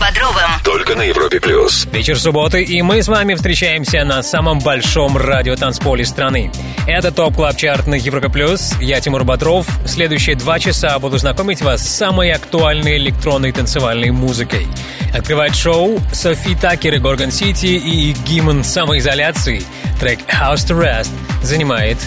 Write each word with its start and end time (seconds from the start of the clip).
Бодровым. 0.00 0.50
Только 0.64 0.96
на 0.96 1.02
Европе 1.02 1.40
Плюс. 1.40 1.86
Вечер 1.92 2.18
субботы, 2.18 2.62
и 2.62 2.80
мы 2.80 3.02
с 3.02 3.08
вами 3.08 3.34
встречаемся 3.34 4.02
на 4.04 4.22
самом 4.22 4.58
большом 4.58 5.18
радиотанцполе 5.18 6.06
страны. 6.06 6.50
Это 6.86 7.12
TOP 7.12 7.36
Club 7.36 7.56
Chart 7.56 7.86
на 7.86 7.96
Европе 7.96 8.30
Плюс. 8.30 8.72
Я 8.80 9.00
Тимур 9.00 9.24
Бодров. 9.24 9.66
Следующие 9.86 10.36
два 10.36 10.58
часа 10.58 10.98
буду 10.98 11.18
знакомить 11.18 11.60
вас 11.60 11.82
с 11.82 11.88
самой 11.88 12.32
актуальной 12.32 12.96
электронной 12.96 13.52
танцевальной 13.52 14.10
музыкой. 14.10 14.66
Открывает 15.14 15.54
шоу 15.54 16.00
Sofi 16.14 16.54
Tukker 16.54 16.94
и 16.94 16.98
Gorgon 16.98 17.30
City 17.30 17.66
и 17.66 18.12
гимн 18.12 18.64
самоизоляции. 18.64 19.62
Трек 20.00 20.20
House 20.20 20.66
Arrest 20.66 21.10
занимает 21.42 21.98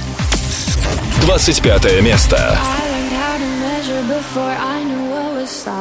25 1.22 2.02
место. 2.02 2.58
I 4.36 5.13
before 5.44 5.74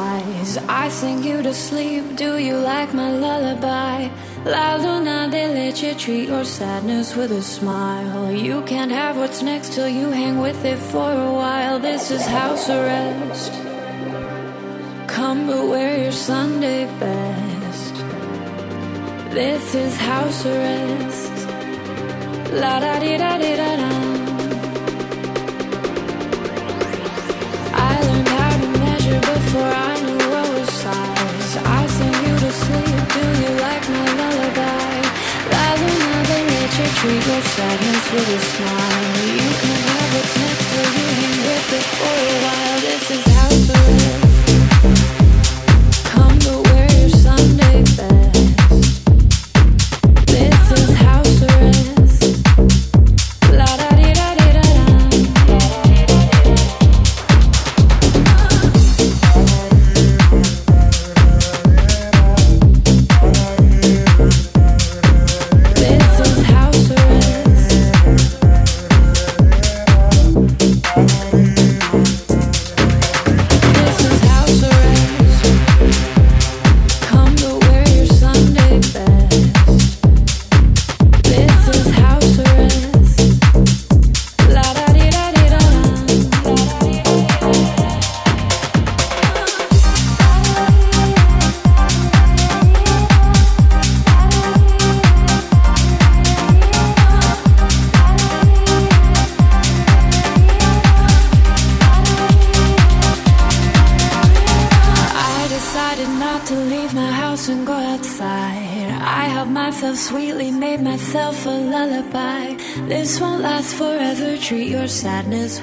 I 0.67 0.89
sing 0.89 1.23
you 1.23 1.41
to 1.41 1.53
sleep. 1.53 2.17
Do 2.17 2.37
you 2.37 2.57
like 2.57 2.93
my 2.93 3.11
lullaby? 3.11 4.09
La 4.43 4.75
luna 4.75 5.29
de 5.31 5.47
leche, 5.47 5.97
treat 5.97 6.27
your 6.27 6.43
sadness 6.43 7.15
with 7.15 7.31
a 7.31 7.41
smile. 7.41 8.29
You 8.29 8.61
can't 8.63 8.91
have 8.91 9.15
what's 9.15 9.41
next 9.41 9.71
till 9.73 9.87
you 9.87 10.09
hang 10.11 10.39
with 10.39 10.65
it 10.65 10.79
for 10.91 11.09
a 11.11 11.33
while. 11.33 11.79
This 11.79 12.11
is 12.11 12.25
house 12.25 12.69
arrest. 12.69 13.53
Come 15.07 15.47
but 15.47 15.65
wear 15.69 16.03
your 16.03 16.11
Sunday 16.11 16.85
best. 16.99 17.95
This 19.33 19.75
is 19.75 19.95
house 19.95 20.45
arrest. 20.45 21.35
La 22.61 22.79
da 22.81 22.99
di 22.99 23.17
da 23.17 23.37
di 23.37 23.55
da 23.55 23.75
da. 23.77 24.22
Treat 37.03 37.27
your 37.27 37.41
sadness 37.41 38.11
with 38.13 38.29
a 38.29 38.39
smile. 38.39 39.27
You 39.37 39.49
can 39.61 39.79
have 39.89 40.09
what's 40.13 40.35
next 40.39 40.65
till 40.71 40.89
you 40.95 41.07
hang 41.19 41.39
with 41.47 41.73
it 41.77 41.85
for 41.99 42.15
a 42.23 42.35
while. 42.43 42.79
This 42.79 43.11
is 43.11 43.23
house 43.35 43.69
arrest. 43.69 44.13
Come 44.13 44.22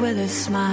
with 0.00 0.18
a 0.18 0.28
smile. 0.28 0.69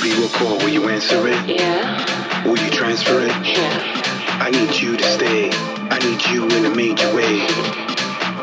Video 0.00 0.28
call, 0.28 0.58
will 0.58 0.68
you 0.68 0.88
answer 0.88 1.26
it? 1.26 1.48
Yeah, 1.58 2.44
Will 2.44 2.58
you 2.58 2.70
transfer 2.70 3.20
it? 3.20 3.28
yeah. 3.46 3.94
I 4.40 4.50
need 4.50 4.74
you 4.80 4.96
to 4.96 5.02
stay. 5.04 5.50
I 5.90 5.98
need 5.98 6.24
you 6.26 6.44
in 6.56 6.64
a 6.66 6.74
major 6.74 7.12
way. 7.14 7.38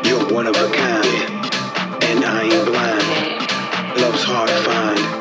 You're 0.08 0.26
one 0.32 0.46
of 0.46 0.54
a 0.56 0.68
kind, 0.68 1.44
and 2.04 2.24
I 2.24 2.42
ain't 2.44 2.66
blind. 2.66 4.00
Love's 4.00 4.22
hard 4.22 4.48
to 4.48 4.60
find. 4.62 5.15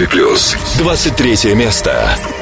Европе 0.00 0.06
плюс. 0.06 0.56
23 0.78 1.54
место. 1.54 2.39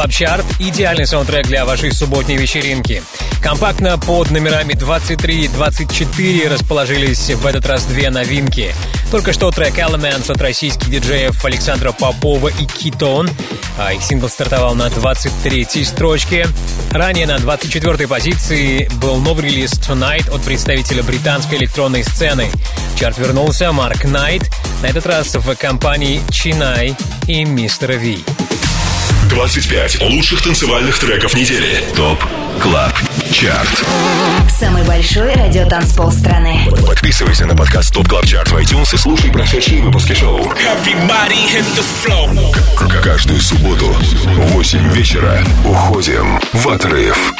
Club 0.00 0.12
Chart, 0.12 0.46
идеальный 0.58 1.06
саундтрек 1.06 1.46
для 1.46 1.66
вашей 1.66 1.92
субботней 1.92 2.38
вечеринки. 2.38 3.02
Компактно 3.42 3.98
под 3.98 4.30
номерами 4.30 4.72
23 4.72 5.44
и 5.44 5.48
24 5.48 6.48
расположились 6.48 7.28
в 7.28 7.44
этот 7.44 7.66
раз 7.66 7.84
две 7.84 8.08
новинки. 8.08 8.74
Только 9.10 9.34
что 9.34 9.50
трек 9.50 9.76
Elements 9.76 10.32
от 10.32 10.40
российских 10.40 10.88
диджеев 10.88 11.44
Александра 11.44 11.92
Попова 11.92 12.48
и 12.48 12.64
Китон. 12.64 13.28
А 13.76 13.92
их 13.92 14.02
сингл 14.02 14.30
стартовал 14.30 14.74
на 14.74 14.86
23-й 14.86 15.84
строчке. 15.84 16.46
Ранее 16.92 17.26
на 17.26 17.36
24-й 17.36 18.08
позиции 18.08 18.90
был 19.02 19.18
новый 19.18 19.50
релиз 19.50 19.72
Tonight 19.72 20.34
от 20.34 20.40
представителя 20.40 21.02
британской 21.02 21.58
электронной 21.58 22.04
сцены. 22.04 22.50
В 22.94 22.98
чарт 22.98 23.18
вернулся 23.18 23.70
Mark 23.70 24.04
Knight, 24.04 24.50
на 24.80 24.86
этот 24.86 25.04
раз 25.04 25.34
в 25.34 25.56
компании 25.56 26.22
Чинай 26.30 26.96
и 27.26 27.44
Мистера 27.44 27.92
V. 27.92 28.24
25 29.30 30.02
лучших 30.02 30.42
танцевальных 30.42 30.98
треков 30.98 31.34
недели. 31.34 31.84
TOP 31.96 32.18
Club 32.60 32.92
Chart. 33.32 33.84
Самый 34.50 34.82
большой 34.84 35.32
радиотанцпол 35.34 36.10
страны. 36.10 36.66
Подписывайся 36.86 37.46
на 37.46 37.54
подкаст 37.54 37.94
TOP 37.94 38.08
Club 38.08 38.26
Chart 38.26 38.50
в 38.50 38.56
iTunes 38.56 38.92
и 38.92 38.96
слушай 38.98 39.30
прошедшие 39.30 39.82
выпуски 39.82 40.14
шоу. 40.14 40.40
Everybody 40.40 41.46
hit 41.48 41.64
the 41.76 41.84
floor. 42.04 42.54
К- 42.76 43.02
Каждую 43.02 43.40
субботу 43.40 43.86
в 43.86 44.52
8 44.52 44.92
вечера 44.92 45.38
уходим 45.64 46.40
в 46.52 46.68
отрыв. 46.68 47.32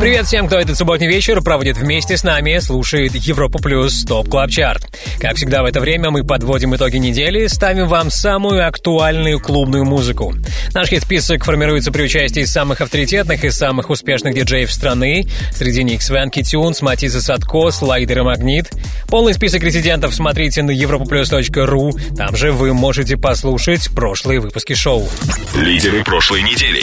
Привет 0.00 0.26
всем, 0.26 0.46
кто 0.46 0.56
этот 0.58 0.76
субботний 0.78 1.08
вечер 1.08 1.40
проводит 1.42 1.76
вместе 1.76 2.16
с 2.16 2.22
нами, 2.22 2.58
слушает 2.60 3.14
Европа 3.14 3.58
Плюс 3.58 4.04
TOP 4.04 4.28
Club 4.28 4.50
Chart. 4.50 4.87
Как 5.20 5.34
всегда 5.34 5.62
в 5.62 5.66
это 5.66 5.80
время 5.80 6.10
мы 6.10 6.22
подводим 6.22 6.76
итоги 6.76 6.96
недели, 6.96 7.48
ставим 7.48 7.88
вам 7.88 8.08
самую 8.08 8.66
актуальную 8.66 9.40
клубную 9.40 9.84
музыку. 9.84 10.32
Наш 10.74 10.88
хит-список 10.88 11.44
формируется 11.44 11.92
при 11.92 12.02
участии 12.04 12.44
самых 12.44 12.80
авторитетных 12.80 13.44
и 13.44 13.50
самых 13.50 13.90
успешных 13.90 14.34
диджеев 14.34 14.72
страны. 14.72 15.26
Среди 15.54 15.82
них 15.82 16.02
Свенки 16.02 16.42
Тюнс, 16.42 16.82
Матиза 16.82 17.20
Садко, 17.20 17.70
Слайдер 17.70 18.18
и 18.18 18.22
Магнит. 18.22 18.70
Полный 19.08 19.34
список 19.34 19.62
резидентов 19.62 20.14
смотрите 20.14 20.62
на 20.62 20.70
europaplus.ru. 20.70 22.16
Там 22.16 22.36
же 22.36 22.52
вы 22.52 22.74
можете 22.74 23.16
послушать 23.16 23.88
прошлые 23.94 24.40
выпуски 24.40 24.74
шоу. 24.74 25.08
Лидеры 25.54 26.04
прошлой 26.04 26.42
недели. 26.42 26.82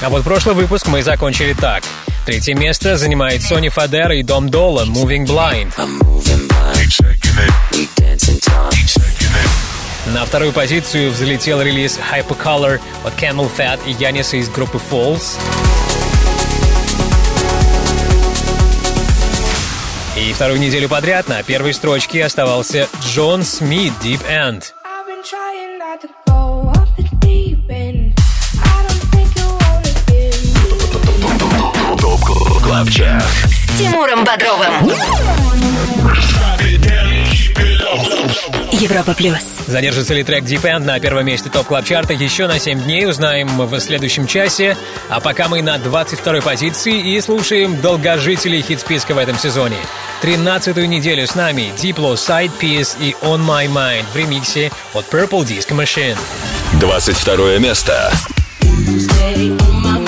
А 0.00 0.08
вот 0.08 0.24
прошлый 0.24 0.54
выпуск 0.54 0.86
мы 0.88 1.02
закончили 1.02 1.54
так. 1.54 1.82
Третье 2.26 2.54
место 2.54 2.96
занимает 2.96 3.42
Сони 3.42 3.68
Фадер 3.68 4.12
и 4.12 4.22
Дом 4.22 4.48
Дола 4.48 4.86
«Moving 4.86 5.26
Blind». 5.26 5.72
На 10.06 10.26
вторую 10.26 10.52
позицию 10.52 11.10
взлетел 11.10 11.62
релиз 11.62 11.98
Hypercolor 11.98 12.78
от 13.04 13.14
Camel 13.14 13.50
Fat 13.56 13.80
и 13.86 13.92
Яниса 13.92 14.36
из 14.36 14.50
группы 14.50 14.78
Falls. 14.78 15.38
И 20.16 20.32
вторую 20.34 20.60
неделю 20.60 20.90
подряд 20.90 21.26
на 21.28 21.42
первой 21.42 21.72
строчке 21.72 22.22
оставался 22.24 22.86
Джон 23.02 23.44
Смит 23.44 23.94
Deep 24.02 24.20
End. 24.30 24.64
С 33.46 33.78
Тимуром 33.78 34.24
Бодровым. 34.24 34.90
Европа 38.72 39.14
плюс. 39.14 39.40
Задержится 39.66 40.14
ли 40.14 40.22
трек 40.22 40.44
Deep 40.44 40.62
End 40.62 40.84
на 40.84 40.98
первом 41.00 41.26
месте 41.26 41.48
топ 41.48 41.66
клаб 41.66 41.84
чарта 41.84 42.12
еще 42.12 42.46
на 42.46 42.58
7 42.58 42.82
дней, 42.82 43.06
узнаем 43.06 43.48
в 43.56 43.80
следующем 43.80 44.26
часе. 44.26 44.76
А 45.08 45.20
пока 45.20 45.48
мы 45.48 45.62
на 45.62 45.78
22 45.78 46.40
позиции 46.40 47.14
и 47.14 47.20
слушаем 47.20 47.80
долгожителей 47.80 48.62
хит-списка 48.62 49.14
в 49.14 49.18
этом 49.18 49.38
сезоне. 49.38 49.76
13-ю 50.22 50.86
неделю 50.86 51.26
с 51.26 51.34
нами 51.34 51.72
Diplo, 51.76 52.14
Side 52.14 52.52
Piece 52.60 52.96
и 53.00 53.14
On 53.22 53.40
My 53.40 53.66
Mind 53.66 54.04
в 54.12 54.16
ремиксе 54.16 54.70
от 54.92 55.06
Purple 55.06 55.44
Disco 55.44 55.76
Machine. 55.76 56.16
22 56.80 57.58
место. 57.58 58.12
ТОП 59.54 60.03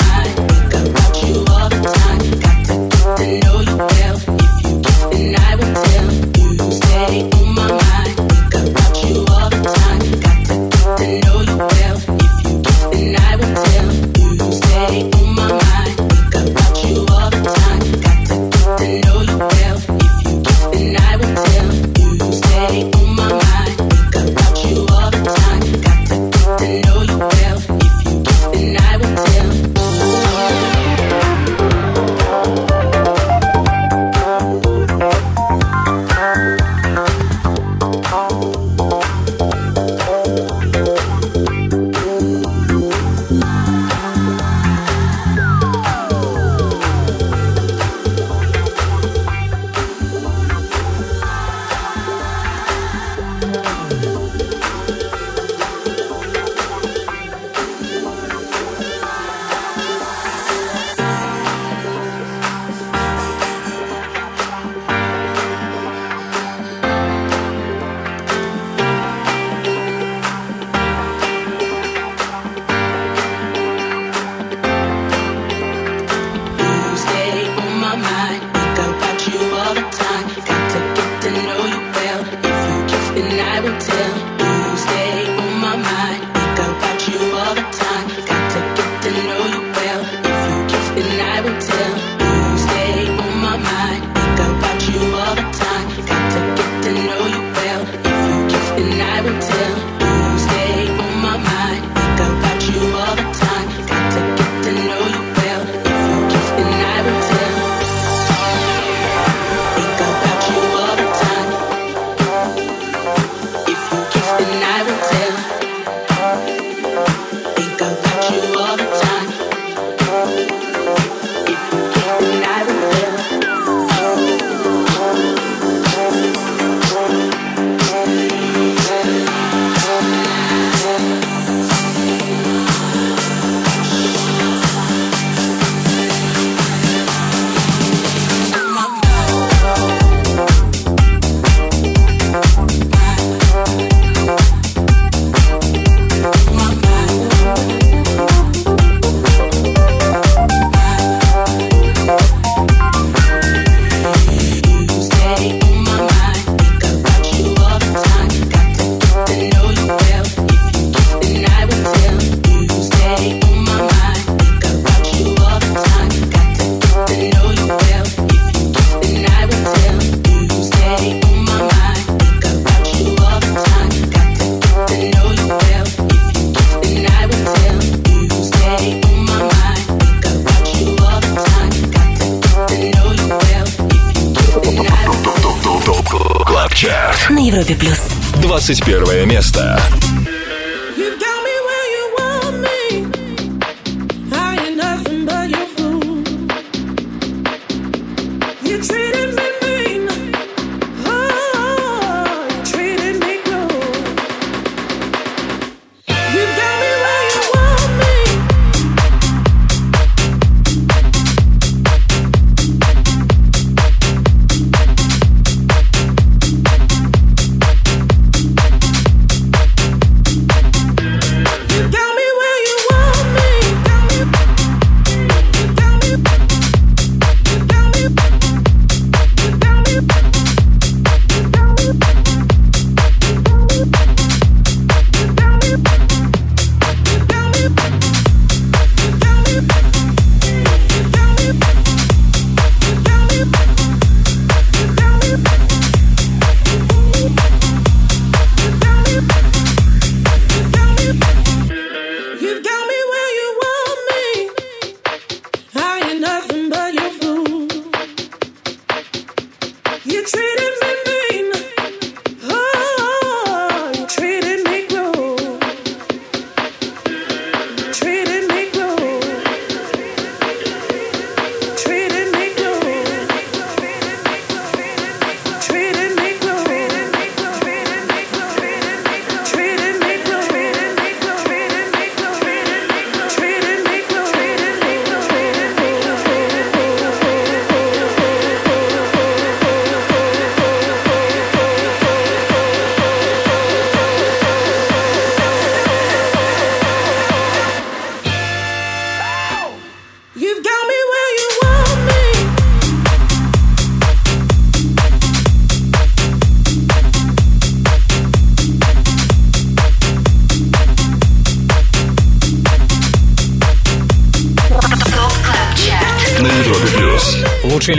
Подкаста. 189.47 190.46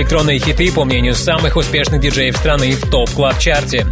Электронные 0.08 0.39
хиты, 0.39 0.72
по 0.72 0.86
мнению 0.86 1.13
самых 1.13 1.58
успешных 1.58 2.00
диджеев 2.00 2.38
страны 2.38 2.72
в 2.72 2.89
топ 2.89 3.10
клаб 3.10 3.38
чарте 3.39 3.86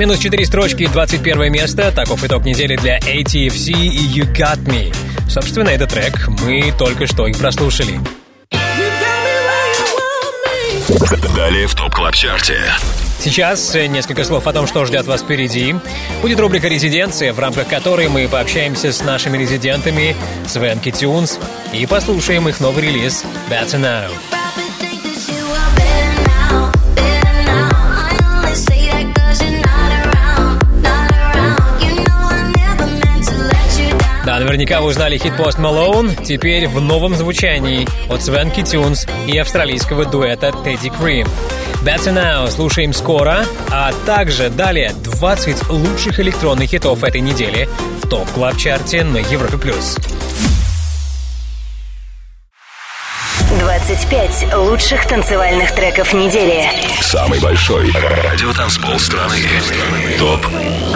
Минус 0.00 0.18
4 0.18 0.44
строчки, 0.44 0.88
21 0.88 1.52
место. 1.52 1.92
Таков 1.92 2.24
итог 2.24 2.44
недели 2.44 2.74
для 2.74 2.98
ATFC 2.98 3.70
и 3.70 4.04
You 4.08 4.34
Got 4.34 4.64
Me. 4.64 4.92
Собственно, 5.28 5.68
этот 5.68 5.90
трек 5.90 6.26
мы 6.42 6.74
только 6.76 7.06
что 7.06 7.28
и 7.28 7.32
прослушали. 7.34 8.00
Далее 11.36 11.68
в 11.68 11.76
топ 11.76 11.94
клаб 11.94 12.16
чарте 12.16 12.58
Сейчас 13.20 13.72
несколько 13.74 14.24
слов 14.24 14.48
о 14.48 14.52
том, 14.52 14.66
что 14.66 14.84
ждет 14.86 15.06
вас 15.06 15.22
впереди. 15.22 15.76
Будет 16.20 16.40
рубрика 16.40 16.66
«Резиденция», 16.66 17.32
в 17.32 17.38
рамках 17.38 17.68
которой 17.68 18.08
мы 18.08 18.26
пообщаемся 18.26 18.90
с 18.92 19.04
нашими 19.04 19.38
резидентами 19.38 20.16
Свенки 20.48 20.90
Тюнс 20.90 21.38
и 21.72 21.86
послушаем 21.86 22.48
их 22.48 22.58
новый 22.58 22.82
релиз 22.82 23.24
«Better 23.48 23.80
Now». 23.80 24.39
Наверняка 34.50 34.80
вы 34.80 34.88
узнали 34.88 35.16
хит 35.16 35.34
Post 35.34 35.60
Malone, 35.60 36.24
теперь 36.24 36.66
в 36.66 36.80
новом 36.80 37.14
звучании 37.14 37.86
от 38.08 38.20
Свенки 38.20 38.62
Тюнс 38.62 39.06
и 39.28 39.38
австралийского 39.38 40.06
дуэта 40.06 40.52
Тедди 40.64 40.90
Крим. 40.90 41.28
Better 41.84 42.12
Now 42.12 42.50
слушаем 42.50 42.92
скоро, 42.92 43.44
а 43.70 43.92
также 44.06 44.50
далее 44.50 44.92
20 45.04 45.70
лучших 45.70 46.18
электронных 46.18 46.68
хитов 46.68 47.04
этой 47.04 47.20
недели 47.20 47.68
в 48.02 48.08
топ 48.08 48.28
клаб 48.32 48.56
чарте 48.56 49.04
на 49.04 49.18
Европе+. 49.18 49.56
плюс. 49.56 49.96
25 53.60 54.54
лучших 54.56 55.06
танцевальных 55.06 55.72
треков 55.76 56.12
недели. 56.12 56.68
Самый 57.00 57.38
большой 57.38 57.92
радиотанцпол 57.92 58.98
страны. 58.98 59.36
ТОП 60.18 60.44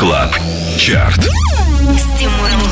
КЛАБ 0.00 0.38
ЧАРТ 0.76 1.20
с 1.22 2.18
Тимуром. 2.18 2.64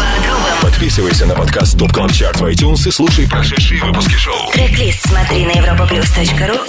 Подписывайся 0.72 1.26
на 1.26 1.34
подкаст 1.34 1.76
Top 1.76 1.92
Club 1.92 2.08
Chart 2.08 2.36
в 2.38 2.42
iTunes 2.44 2.88
и 2.88 2.90
слушай 2.90 3.28
прошедшие 3.28 3.84
выпуски 3.84 4.14
шоу. 4.14 4.50
Трек-лист 4.52 5.06
смотри 5.06 5.44
на 5.44 5.50
europaplus.ru 5.50 6.64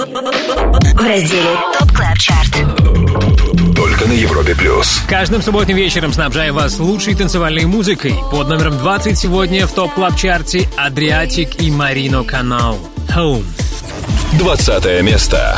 в 0.94 1.08
разделе 1.08 1.58
Top 1.80 1.90
Club 1.90 2.18
Chart. 2.18 3.74
Только 3.74 4.06
на 4.06 4.12
Европе 4.12 4.56
Плюс. 4.56 5.02
Каждым 5.08 5.42
субботним 5.42 5.78
вечером 5.78 6.12
снабжаю 6.12 6.54
вас 6.54 6.80
лучшей 6.80 7.16
танцевальной 7.16 7.66
музыкой. 7.66 8.16
Под 8.30 8.50
номером 8.50 8.78
20 8.78 9.18
сегодня 9.18 9.66
в 9.66 9.72
топ 9.72 9.94
клаб 9.94 10.18
чарте 10.18 10.68
Адриатик 10.76 11.62
и 11.62 11.72
Марино 11.72 12.24
Канал. 12.24 12.78
Home. 13.16 13.46
20 14.34 15.02
место. 15.02 15.58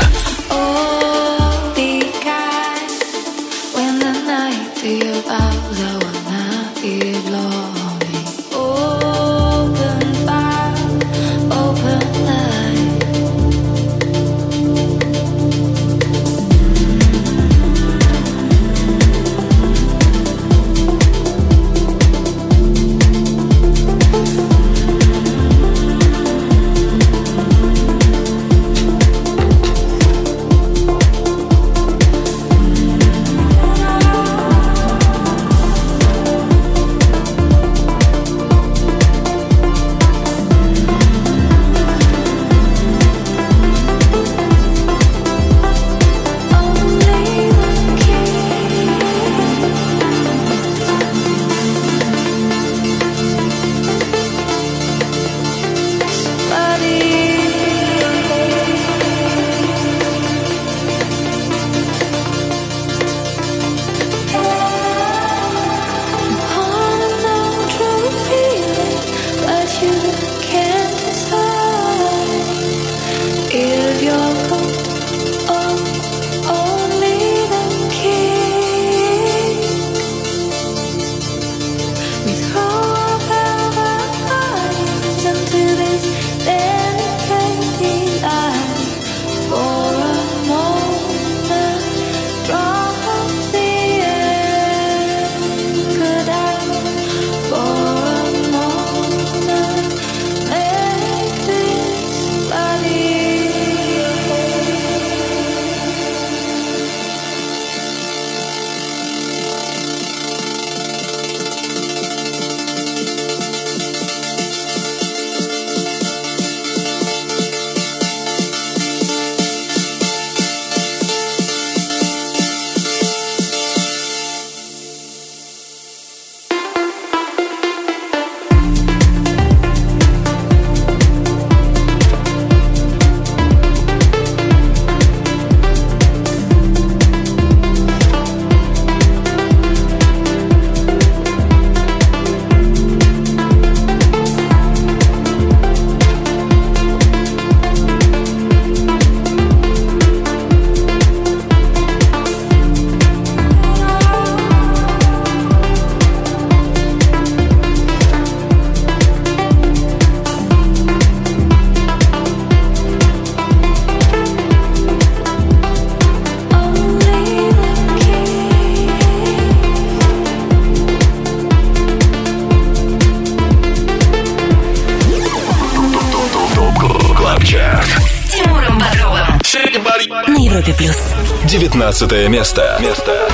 Плюс. 180.78 180.98
19 181.46 182.30
место. 182.30 182.78
Место. 182.82 183.28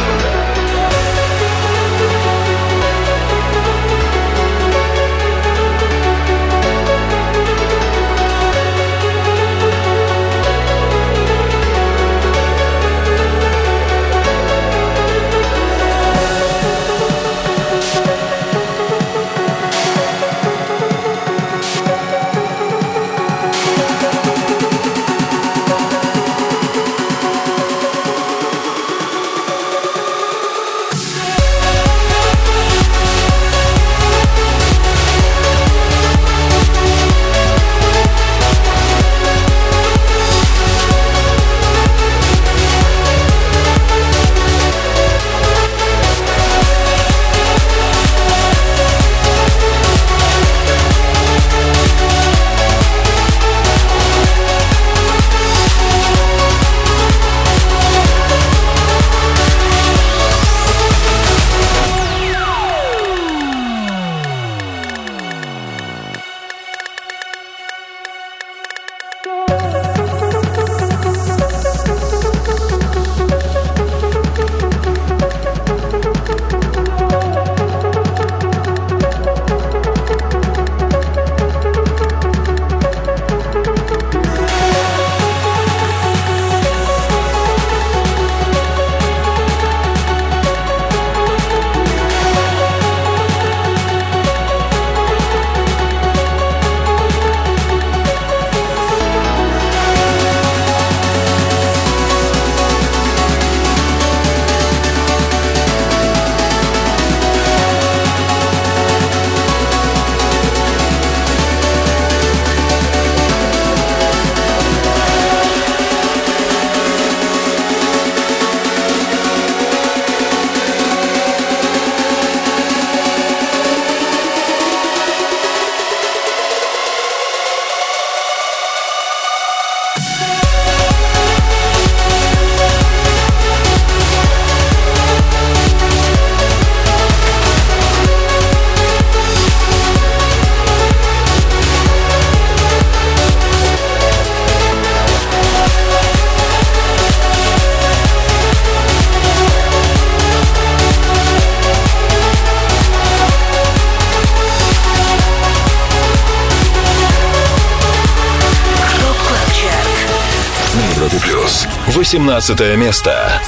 Европе 161.12 161.20
плюс. 161.20 161.68
18 161.96 162.78
место. 162.78 163.42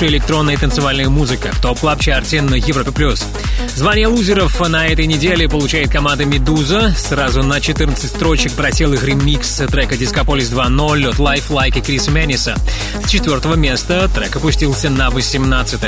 Лучшая 0.00 0.16
электронная 0.16 0.56
танцевальная 0.56 1.10
музыка 1.10 1.52
в 1.52 1.60
топ 1.60 1.80
клаб 1.80 2.00
чарте 2.00 2.40
на 2.40 2.54
Европе+. 2.54 2.90
плюс. 2.90 3.22
Звание 3.76 4.06
лузеров 4.06 4.58
на 4.66 4.86
этой 4.86 5.04
неделе 5.04 5.46
получает 5.46 5.90
команда 5.90 6.24
«Медуза». 6.24 6.94
Сразу 6.96 7.42
на 7.42 7.60
14 7.60 8.08
строчек 8.08 8.52
просел 8.52 8.94
их 8.94 9.04
ремикс 9.04 9.60
трека 9.70 9.98
«Дискополис 9.98 10.50
2.0» 10.50 11.06
от 11.06 11.16
Life 11.16 11.50
Like 11.50 11.80
и 11.80 11.82
Криса 11.82 12.10
Мэниса. 12.12 12.56
С 13.04 13.10
четвертого 13.10 13.56
места 13.56 14.08
трек 14.08 14.34
опустился 14.34 14.88
на 14.88 15.10
18 15.10 15.80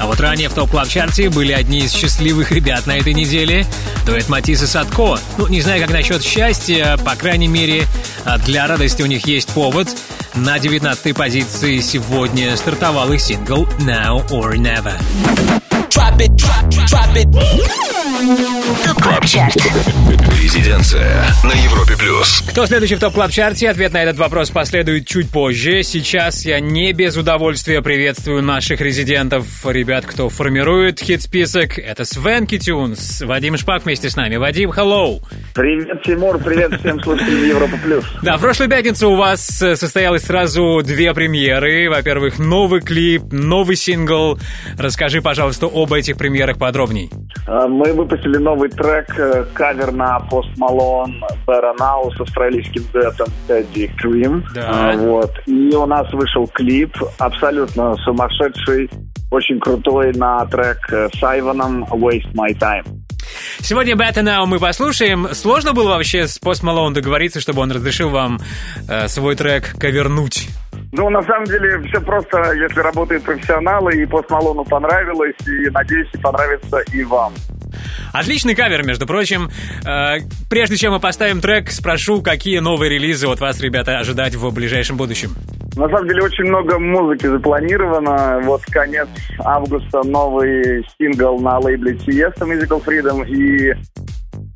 А 0.00 0.06
вот 0.06 0.20
ранее 0.20 0.50
в 0.50 0.52
топ 0.52 0.70
клаб 0.70 0.88
чарте 0.88 1.30
были 1.30 1.52
одни 1.52 1.78
из 1.78 1.92
счастливых 1.92 2.52
ребят 2.52 2.86
на 2.86 2.98
этой 2.98 3.14
неделе. 3.14 3.66
Дуэт 4.04 4.28
Матис 4.28 4.62
и 4.62 4.66
Садко. 4.66 5.18
Ну, 5.38 5.46
не 5.46 5.62
знаю, 5.62 5.80
как 5.80 5.90
насчет 5.90 6.22
счастья, 6.22 6.98
по 6.98 7.14
крайней 7.16 7.48
мере, 7.48 7.86
а 8.26 8.36
для 8.36 8.66
радости 8.66 9.00
у 9.00 9.06
них 9.06 9.26
есть 9.26 9.48
повод. 9.48 9.88
На 10.36 10.58
19 10.58 11.16
позиции 11.16 11.78
сегодня 11.78 12.56
стартовал 12.56 13.12
их 13.12 13.20
сингл 13.20 13.68
«Now 13.78 14.26
or 14.30 14.54
Never». 14.56 14.94
Drop 15.90 16.18
it, 16.18 16.34
drop, 16.34 16.68
drop 16.70 17.14
it. 17.14 17.93
TOP 18.14 19.02
CLUB 19.02 19.24
CHART. 19.26 19.56
Резиденция 20.40 21.24
на 21.42 21.52
Европе 21.64 21.96
плюс. 21.98 22.44
Кто 22.48 22.64
следующий 22.66 22.94
в 22.94 23.00
TOP 23.00 23.14
Club 23.14 23.32
Chart 23.32 23.58
е? 23.58 23.68
Ответ 23.68 23.92
на 23.92 24.02
этот 24.04 24.18
вопрос 24.18 24.50
последует 24.50 25.06
чуть 25.06 25.30
позже. 25.30 25.82
Сейчас 25.82 26.44
я 26.44 26.60
не 26.60 26.92
без 26.92 27.16
удовольствия 27.16 27.82
приветствую 27.82 28.42
наших 28.42 28.80
резидентов, 28.80 29.46
ребят, 29.66 30.06
кто 30.06 30.28
формирует 30.28 31.00
хит-список. 31.00 31.76
Это 31.78 32.04
Swanky 32.04 32.58
Tunes, 32.58 33.22
Вадим 33.22 33.56
Шпак 33.56 33.84
вместе 33.84 34.08
с 34.08 34.16
нами. 34.16 34.36
Вадим, 34.36 34.70
hello! 34.70 35.20
Привет, 35.54 36.02
Тимур, 36.04 36.38
привет 36.38 36.78
всем 36.80 37.00
слушателям 37.02 37.48
Европа 37.48 37.76
Плюс. 37.82 38.04
Да, 38.22 38.36
в 38.36 38.40
прошлую 38.40 38.70
пятницу 38.70 39.10
у 39.10 39.16
вас 39.16 39.60
э, 39.60 39.74
состоялось 39.74 40.22
сразу 40.22 40.82
две 40.84 41.14
премьеры. 41.14 41.90
Во-первых, 41.90 42.38
новый 42.38 42.80
клип, 42.80 43.22
новый 43.32 43.74
сингл. 43.74 44.38
Расскажи, 44.78 45.20
пожалуйста, 45.20 45.66
об 45.66 45.92
этих 45.92 46.16
премьерах 46.16 46.58
подробней. 46.58 47.10
А, 47.46 47.66
Мы 47.66 48.03
выпустили 48.04 48.36
новый 48.36 48.68
трек, 48.68 49.06
э, 49.18 49.44
кавер 49.54 49.92
на 49.92 50.18
Post 50.30 50.54
Malone 50.58 51.14
Now 51.46 52.14
с 52.14 52.20
австралийским 52.20 52.84
дуэтом 52.92 53.26
Teddy 53.48 53.90
Cream. 54.02 54.42
Да. 54.54 54.90
А, 54.90 54.96
Вот. 54.96 55.32
И 55.46 55.74
у 55.74 55.86
нас 55.86 56.10
вышел 56.12 56.46
клип, 56.48 56.94
абсолютно 57.18 57.96
сумасшедший, 58.04 58.90
очень 59.30 59.58
крутой 59.58 60.12
на 60.14 60.44
трек 60.46 60.78
э, 60.92 61.08
с 61.14 61.22
Айваном 61.22 61.84
Waste 61.84 62.32
My 62.34 62.56
Time. 62.58 62.84
Сегодня 63.60 63.94
Better 63.94 64.22
Now 64.22 64.44
мы 64.46 64.58
послушаем. 64.58 65.28
Сложно 65.32 65.72
было 65.72 65.90
вообще 65.90 66.26
с 66.28 66.38
Post 66.38 66.62
Malone 66.62 66.92
договориться, 66.92 67.40
чтобы 67.40 67.62
он 67.62 67.72
разрешил 67.72 68.10
вам 68.10 68.38
э, 68.88 69.08
свой 69.08 69.34
трек 69.34 69.74
ковернуть? 69.78 70.48
Ну, 70.92 71.10
на 71.10 71.22
самом 71.22 71.44
деле, 71.44 71.80
все 71.88 72.00
просто, 72.00 72.52
если 72.52 72.80
работают 72.80 73.24
профессионалы, 73.24 73.94
и 73.94 74.04
Post 74.04 74.26
Малону 74.30 74.64
понравилось, 74.64 75.34
и, 75.46 75.70
надеюсь, 75.70 76.08
и 76.14 76.18
понравится 76.18 76.78
и 76.92 77.02
вам. 77.02 77.32
Отличный 78.12 78.54
кавер, 78.54 78.84
между 78.84 79.06
прочим. 79.06 79.50
Э, 79.86 80.18
прежде 80.48 80.76
чем 80.76 80.92
мы 80.92 81.00
поставим 81.00 81.40
трек, 81.40 81.70
спрошу, 81.70 82.22
какие 82.22 82.58
новые 82.58 82.90
релизы 82.90 83.26
от 83.26 83.40
вас, 83.40 83.60
ребята, 83.60 83.98
ожидать 83.98 84.34
в 84.34 84.50
ближайшем 84.52 84.96
будущем? 84.96 85.34
На 85.76 85.88
самом 85.88 86.06
деле 86.06 86.22
очень 86.22 86.44
много 86.44 86.78
музыки 86.78 87.26
запланировано. 87.26 88.40
Вот 88.44 88.62
конец 88.66 89.08
августа 89.40 90.02
новый 90.04 90.86
сингл 90.96 91.40
на 91.40 91.58
лейбле 91.58 91.94
Siesta 91.94 92.42
Musical 92.42 92.82
Freedom 92.84 93.26
и 93.26 93.74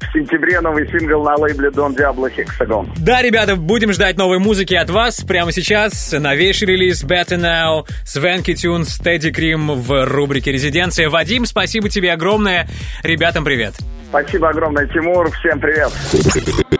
в 0.00 0.12
сентябре 0.12 0.60
новый 0.60 0.88
сингл 0.88 1.22
на 1.22 1.36
лейбле 1.36 1.70
Don 1.70 1.94
Diablo 1.94 2.30
Hexagon. 2.34 2.88
Да, 2.98 3.22
ребята, 3.22 3.56
будем 3.56 3.92
ждать 3.92 4.16
новой 4.16 4.38
музыки 4.38 4.74
от 4.74 4.90
вас 4.90 5.20
прямо 5.22 5.52
сейчас. 5.52 6.12
Новейший 6.12 6.68
релиз 6.68 7.04
Better 7.04 7.38
Now, 7.38 7.86
Свенки 8.04 8.54
Тюнс, 8.54 8.98
Тедди 8.98 9.30
Крим 9.30 9.72
в 9.72 10.06
рубрике 10.06 10.52
«Резиденция». 10.52 11.08
Вадим, 11.08 11.46
спасибо 11.46 11.88
тебе 11.88 12.12
огромное. 12.12 12.68
Ребятам 13.02 13.44
привет. 13.44 13.74
Спасибо 14.08 14.48
огромное, 14.48 14.86
Тимур. 14.86 15.30
Всем 15.32 15.60
привет. 15.60 15.92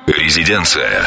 Резиденция. 0.07 1.03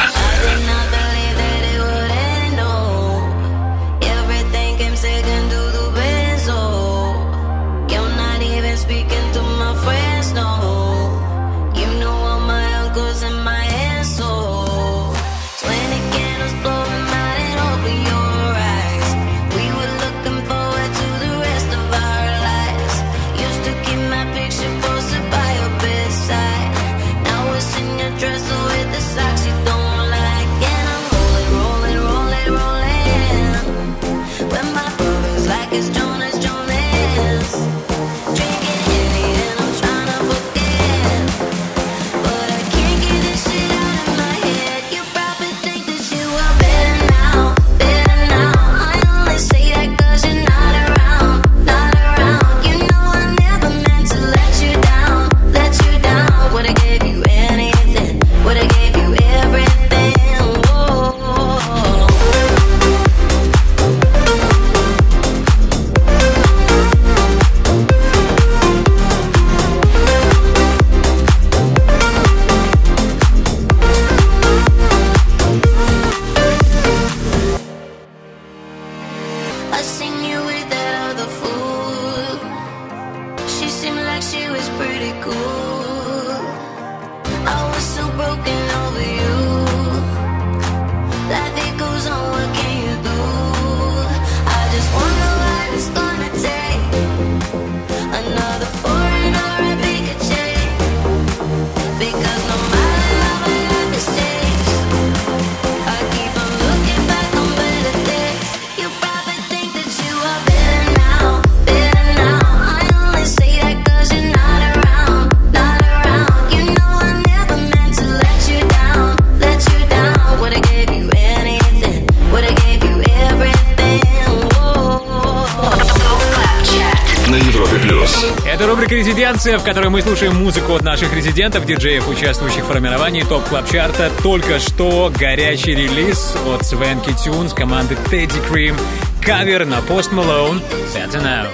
«Резиденция», 129.02 129.58
в 129.58 129.64
которой 129.64 129.88
мы 129.88 130.00
слушаем 130.00 130.36
музыку 130.36 130.76
от 130.76 130.82
наших 130.82 131.12
резидентов, 131.12 131.66
диджеев, 131.66 132.06
участвующих 132.06 132.62
в 132.62 132.68
формировании 132.68 133.24
TOP 133.24 133.42
Club 133.48 133.68
Chart 133.68 134.05
а 134.05 134.12
Только 134.22 134.60
что 134.60 135.12
горячий 135.12 135.74
релиз 135.74 136.36
от 136.46 136.64
Swanky 136.64 137.12
Tunes 137.12 137.52
команды 137.52 137.96
Teddy 138.12 138.40
Cream. 138.48 138.80
Кавер 139.20 139.66
на 139.66 139.80
Post 139.80 140.12
Malone 140.12 140.62
«Better 140.94 141.20
Now». 141.20 141.48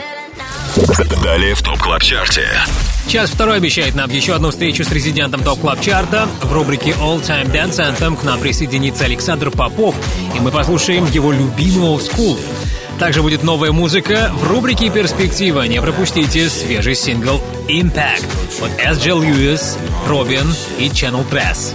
Далее 1.23 1.55
в 1.55 1.63
TOP 1.63 1.79
Club 1.79 2.03
Chart 2.03 2.34
е. 2.34 2.47
Час 3.09 3.31
второй 3.31 3.57
обещает 3.57 3.95
нам 3.95 4.11
еще 4.11 4.35
одну 4.35 4.51
встречу 4.51 4.85
с 4.85 4.93
резидентом 4.93 5.43
TOP 5.43 5.61
Club 5.61 5.81
Chart 5.81 6.21
а 6.21 6.29
В 6.43 6.53
рубрике 6.53 6.91
All 7.01 7.23
Time 7.23 7.51
Dance 7.51 7.79
Anthem 7.79 8.15
к 8.15 8.25
нам 8.25 8.39
присоединится 8.41 9.07
Александр 9.07 9.51
Попов, 9.51 9.95
и 10.37 10.41
мы 10.41 10.51
послушаем 10.51 11.07
его 11.07 11.33
любимый 11.33 11.89
Old 11.89 12.03
School. 12.07 12.39
Также 12.99 13.23
будет 13.23 13.45
новая 13.45 13.71
музыка 13.71 14.31
в 14.35 14.51
рубрике 14.51 14.91
«Перспектива». 14.91 15.63
Не 15.63 15.81
пропустите 15.81 16.49
свежий 16.49 16.97
сингл 16.97 17.41
«Impact» 17.69 18.27
от 18.61 18.71
S.J. 18.97 19.13
Lewis, 19.13 19.79
Робин 20.09 20.53
и 20.79 20.89
Channel 20.89 21.25
Press. 21.31 21.75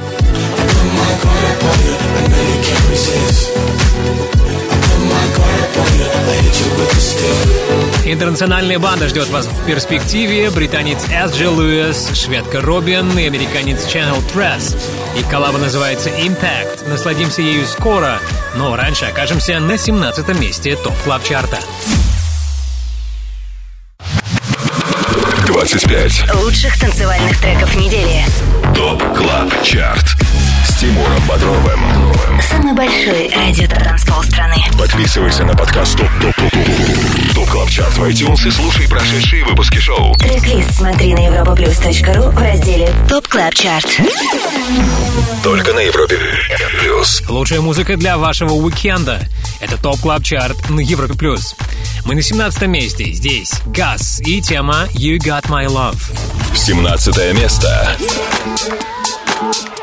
Интернациональная 8.05 8.79
банда 8.79 9.07
ждет 9.07 9.29
вас 9.29 9.45
в 9.45 9.65
перспективе. 9.65 10.49
Британец 10.49 10.99
S.J. 11.09 11.45
Lewis, 11.45 12.13
шведка 12.15 12.61
Робин 12.61 13.17
и 13.17 13.25
американец 13.25 13.85
Channel 13.85 14.21
Press. 14.33 14.77
И 15.17 15.23
коллаба 15.23 15.57
называется 15.57 16.09
Impact. 16.09 16.89
Насладимся 16.89 17.41
ею 17.41 17.65
скоро, 17.65 18.19
но 18.55 18.75
раньше 18.75 19.05
окажемся 19.05 19.59
на 19.59 19.77
17 19.77 20.39
месте 20.39 20.75
TOP 20.75 20.93
Club 21.03 21.23
Chart 21.23 21.53
а 21.53 21.59
25. 25.53 26.35
Лучших 26.43 26.79
танцевальных 26.79 27.39
треков 27.39 27.75
недели. 27.75 28.25
TOP 28.75 29.01
Club 29.15 29.49
Chart 29.63 30.15
с 30.63 30.75
Тимуром 30.75 31.21
Бодровым. 31.27 31.79
Самый 32.41 32.73
большой 32.73 33.29
радиотанцпол 33.29 34.23
страны. 34.23 34.55
Подписывайся 34.77 35.43
на 35.43 35.55
подкаст 35.55 35.97
TOP 35.97 36.09
TOP 36.21 36.35
TOP 36.35 36.51
TOP 36.51 37.35
TOP 37.35 37.49
CLUB 37.49 37.69
CHART 37.69 37.97
в 37.97 38.03
iTunes 38.03 38.47
и 38.47 38.51
слушай 38.51 38.87
прошедшие 38.87 39.43
выпуски 39.45 39.77
шоу. 39.79 40.15
трек 40.15 40.65
смотри 40.71 41.13
на 41.13 41.19
europaplus.ru 41.19 42.31
в 42.31 42.37
разделе 42.37 42.89
TOP 43.09 43.27
CLUB 43.27 43.53
CHART. 43.53 44.01
Только 45.43 45.73
на 45.73 45.79
Европе 45.79 46.17
Плюс. 46.79 47.23
Лучшая 47.27 47.61
музыка 47.61 47.97
для 47.97 48.17
вашего 48.17 48.53
уикенда. 48.53 49.27
Это 49.59 49.77
ТОП 49.77 49.99
КЛАП 50.01 50.23
ЧАРТ 50.23 50.69
на 50.69 50.79
Европе 50.79 51.13
Плюс. 51.15 51.55
Мы 52.05 52.15
на 52.15 52.21
17 52.21 52.63
месте. 52.63 53.11
Здесь 53.11 53.53
Газ 53.65 54.19
и 54.21 54.41
тема 54.41 54.87
You 54.93 55.17
Got 55.17 55.47
My 55.47 55.67
Love. 55.67 55.97
17 56.55 57.33
место. 57.33 57.97
Thank 59.43 59.67
you. 59.67 59.82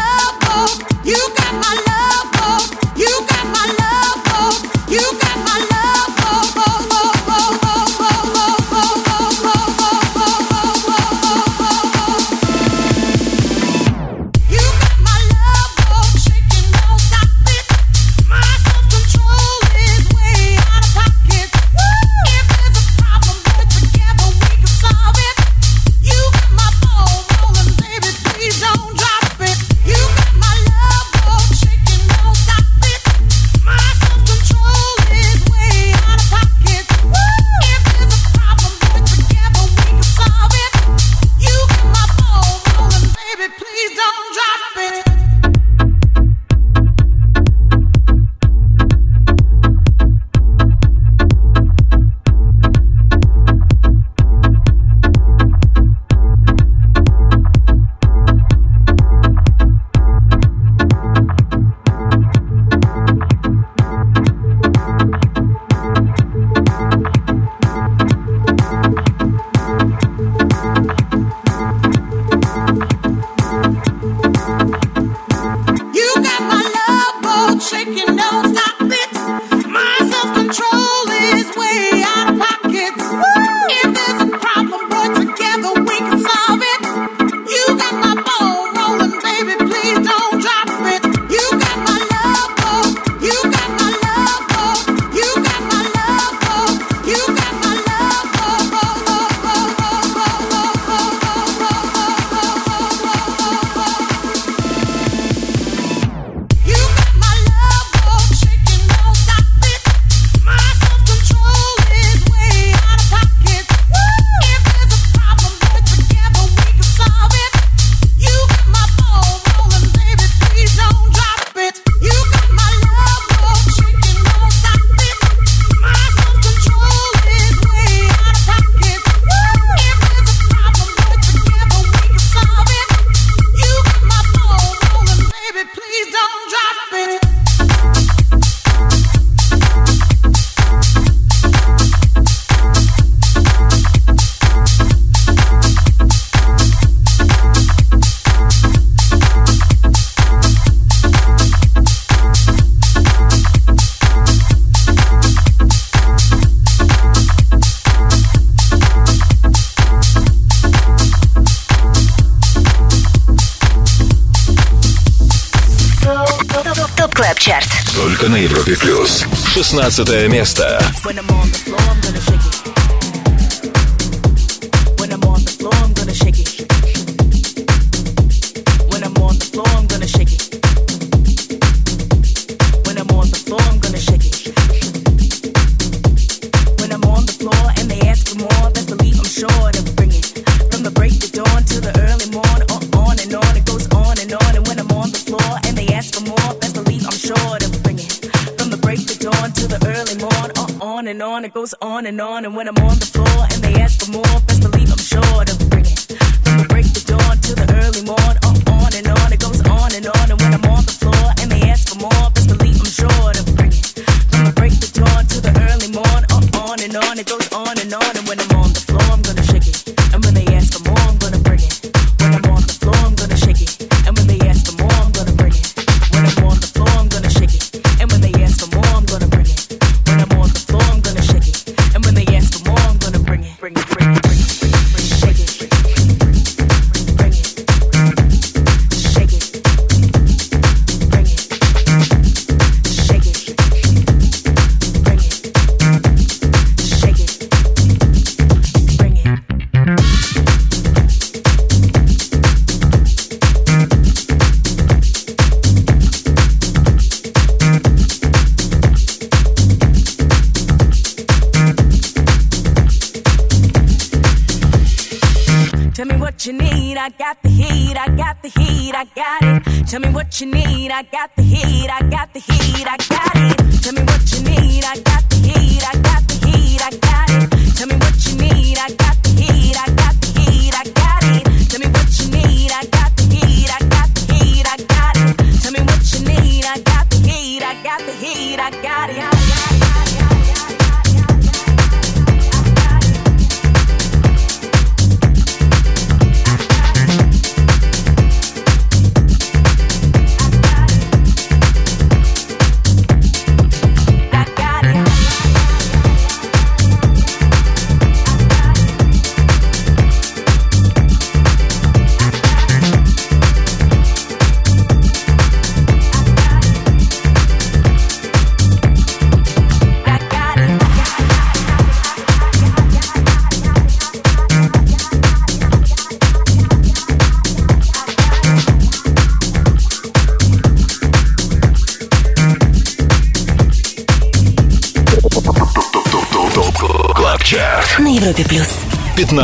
16 169.71 170.27
место. 170.27 170.81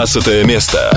15 0.05 0.43
место. 0.45 0.96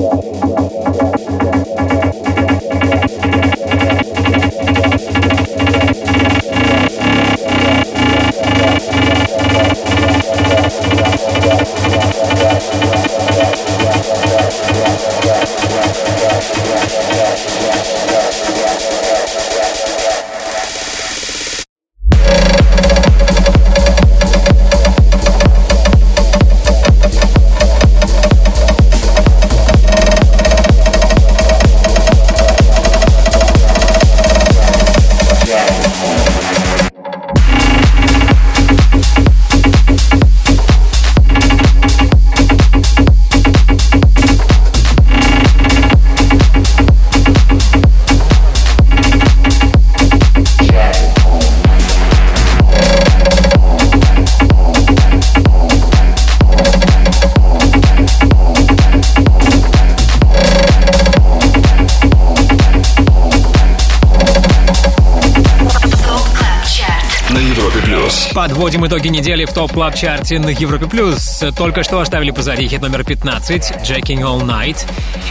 недели 69.41 69.45
в 69.45 69.53
топ 69.53 69.73
клаб 69.73 69.95
чарте 69.95 70.39
на 70.39 70.49
Европе 70.49 70.87
плюс. 70.87 71.43
Только 71.55 71.83
что 71.83 71.99
оставили 71.99 72.31
позади 72.31 72.67
хит 72.67 72.81
номер 72.81 73.03
15 73.03 73.71
«Jacking 73.83 74.21
All 74.21 74.41
Night». 74.41 74.85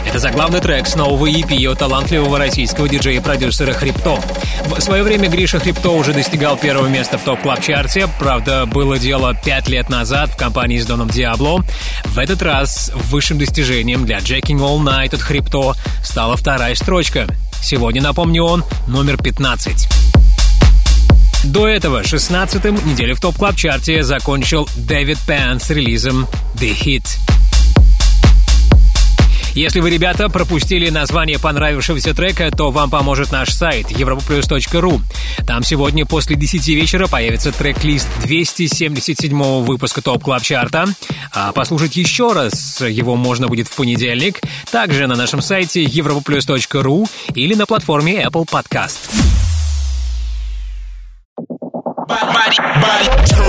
Это 0.06 0.18
заглавный 0.18 0.60
трек 0.60 0.86
с 0.86 0.96
нового 0.96 1.26
EP 1.26 1.70
от 1.70 1.78
талантливого 1.78 2.38
российского 2.38 2.88
диджея 2.88 3.18
и 3.18 3.22
продюсера 3.22 3.72
Хрипто. 3.72 4.18
В 4.66 4.80
свое 4.80 5.02
время 5.02 5.28
Гриша 5.28 5.58
Хрипто 5.60 5.90
уже 5.90 6.12
достигал 6.12 6.56
первого 6.56 6.86
места 6.86 7.18
в 7.18 7.22
топ 7.22 7.40
клаб 7.40 7.60
чарте 7.62 8.08
Правда, 8.18 8.66
было 8.66 8.98
дело 8.98 9.34
пять 9.34 9.68
лет 9.68 9.88
назад 9.88 10.30
в 10.30 10.36
компании 10.36 10.78
с 10.78 10.86
Доном 10.86 11.08
Диабло. 11.08 11.62
В 12.06 12.18
этот 12.18 12.42
раз 12.42 12.90
высшим 12.94 13.38
достижением 13.38 14.04
для 14.06 14.18
«Jacking 14.18 14.58
All 14.58 14.78
Night» 14.78 15.14
от 15.14 15.20
Хрипто 15.20 15.74
стала 16.02 16.36
вторая 16.36 16.74
строчка. 16.74 17.26
Сегодня, 17.62 18.02
напомню, 18.02 18.44
он 18.44 18.64
номер 18.88 19.18
15. 19.22 19.99
До 21.50 21.66
этого 21.66 22.02
16-м 22.02 22.76
неделю 22.86 23.16
в 23.16 23.20
TOP 23.20 23.36
Club 23.36 23.56
Chart 23.56 23.96
е 23.96 24.04
закончил 24.04 24.68
David 24.76 25.18
Penn 25.26 25.58
с 25.58 25.68
релизом 25.70 26.28
The 26.54 26.72
Hit. 26.72 27.04
Если 29.56 29.80
вы, 29.80 29.90
ребята, 29.90 30.28
пропустили 30.28 30.90
название 30.90 31.40
понравившегося 31.40 32.14
трека, 32.14 32.52
то 32.52 32.70
вам 32.70 32.88
поможет 32.88 33.32
наш 33.32 33.52
сайт 33.52 33.90
europaplus.ru. 33.90 35.00
Там 35.44 35.64
сегодня 35.64 36.06
после 36.06 36.36
10 36.36 36.68
вечера 36.68 37.08
появится 37.08 37.50
трек-лист 37.50 38.06
277 38.22 39.64
выпуска 39.64 40.02
TOP 40.02 40.22
Club 40.22 40.42
Chart 40.42 40.74
а. 40.74 40.86
А 41.32 41.50
послушать 41.50 41.96
еще 41.96 42.32
раз 42.32 42.80
его 42.80 43.16
можно 43.16 43.48
будет 43.48 43.66
в 43.66 43.74
понедельник, 43.74 44.40
также 44.70 45.08
на 45.08 45.16
нашем 45.16 45.42
сайте 45.42 45.82
europaplus.ru 45.84 47.10
или 47.34 47.54
на 47.54 47.66
платформе 47.66 48.22
Apple 48.22 48.48
Podcast. 48.48 49.29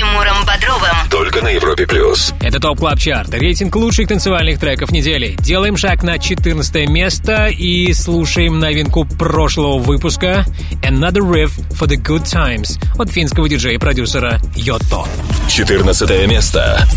Тимуром 0.00 0.46
Бодровым. 0.46 1.10
Только 1.10 1.42
на 1.42 1.48
Европе 1.48 1.86
Плюс. 1.86 2.32
Это 2.40 2.58
TOP 2.58 2.78
Club 2.78 2.98
Chart, 2.98 3.34
рейтинг 3.34 3.76
лучших 3.76 4.08
танцевальных 4.08 4.58
треков 4.58 4.92
недели. 4.92 5.36
Делаем 5.40 5.76
шаг 5.76 6.02
на 6.02 6.18
14 6.18 6.88
место 6.88 7.48
и 7.48 7.92
слушаем 7.92 8.58
новинку 8.58 9.04
прошлого 9.04 9.78
выпуска 9.78 10.46
Another 10.82 11.20
Riff 11.20 11.50
for 11.78 11.86
the 11.86 12.02
Good 12.02 12.24
Times 12.24 12.82
от 12.98 13.10
финского 13.10 13.46
диджея 13.46 13.74
и 13.74 13.78
продюсера 13.78 14.40
Йотто. 14.56 15.04
14 15.50 16.26
место. 16.26 16.88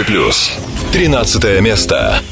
Европе 0.00 0.04
Плюс. 0.04 0.52
13 0.92 1.60
место. 1.60 2.22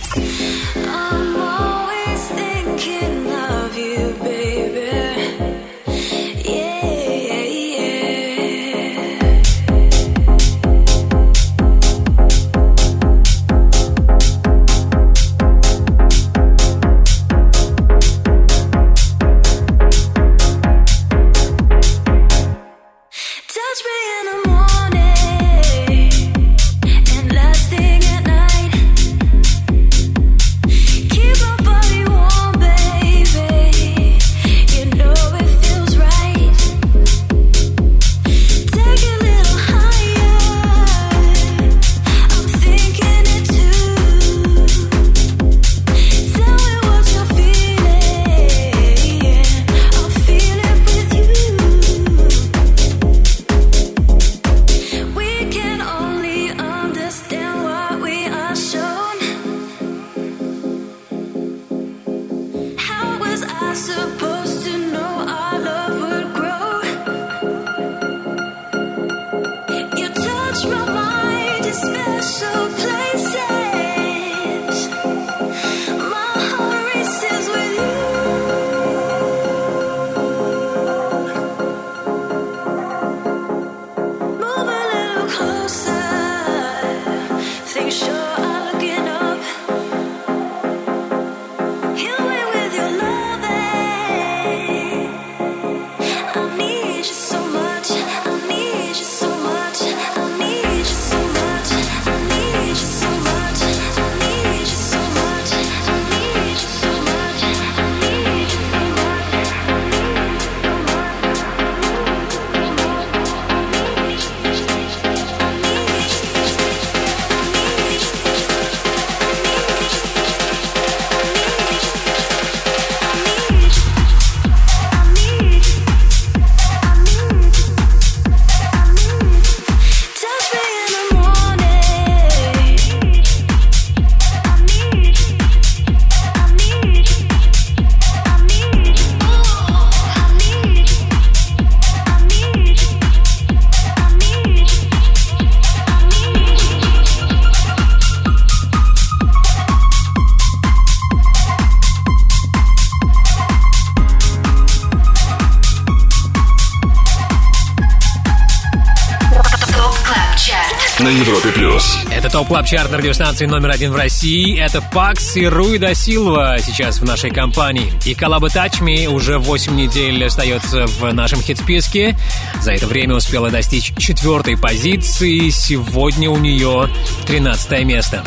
Top 162.38 162.46
Club 162.46 162.66
Chart 162.66 162.92
на 162.92 162.98
радиостанции 162.98 163.46
номер 163.46 163.70
один 163.70 163.90
в 163.90 163.96
России. 163.96 164.56
Это 164.56 164.80
Пакс 164.80 165.34
и 165.34 165.44
Руи 165.44 165.76
да 165.78 165.92
Силва 165.92 166.58
сейчас 166.64 167.00
в 167.00 167.04
нашей 167.04 167.30
компании. 167.30 167.92
И 168.04 168.14
коллаба 168.14 168.46
Touch 168.46 168.80
Me 168.80 169.08
уже 169.08 169.38
8 169.38 169.74
недель 169.74 170.24
остается 170.24 170.86
в 170.86 171.12
нашем 171.12 171.42
хит-списке. 171.42 172.16
За 172.60 172.70
это 172.70 172.86
время 172.86 173.16
успела 173.16 173.50
достичь 173.50 173.92
четвертой 173.96 174.56
позиции. 174.56 175.48
Сегодня 175.48 176.30
у 176.30 176.36
нее 176.36 176.88
13 177.26 177.84
место. 177.84 178.22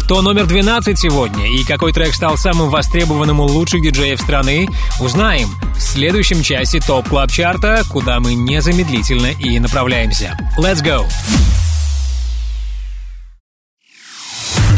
Кто 0.00 0.20
номер 0.20 0.44
12 0.44 0.98
сегодня 0.98 1.50
и 1.50 1.64
какой 1.64 1.94
трек 1.94 2.12
стал 2.12 2.36
самым 2.36 2.68
востребованным 2.68 3.40
у 3.40 3.46
лучших 3.46 3.80
диджеев 3.80 4.20
страны, 4.20 4.68
узнаем 5.00 5.48
в 5.74 5.80
следующем 5.80 6.42
часе 6.42 6.80
Top 6.80 7.08
Club 7.08 7.32
Chart 7.32 7.69
а, 7.69 7.84
куда 7.88 8.20
мы 8.20 8.34
незамедлительно 8.34 9.28
и 9.28 9.58
направляемся. 9.58 10.36
Let's 10.58 10.84
go! 10.84 11.06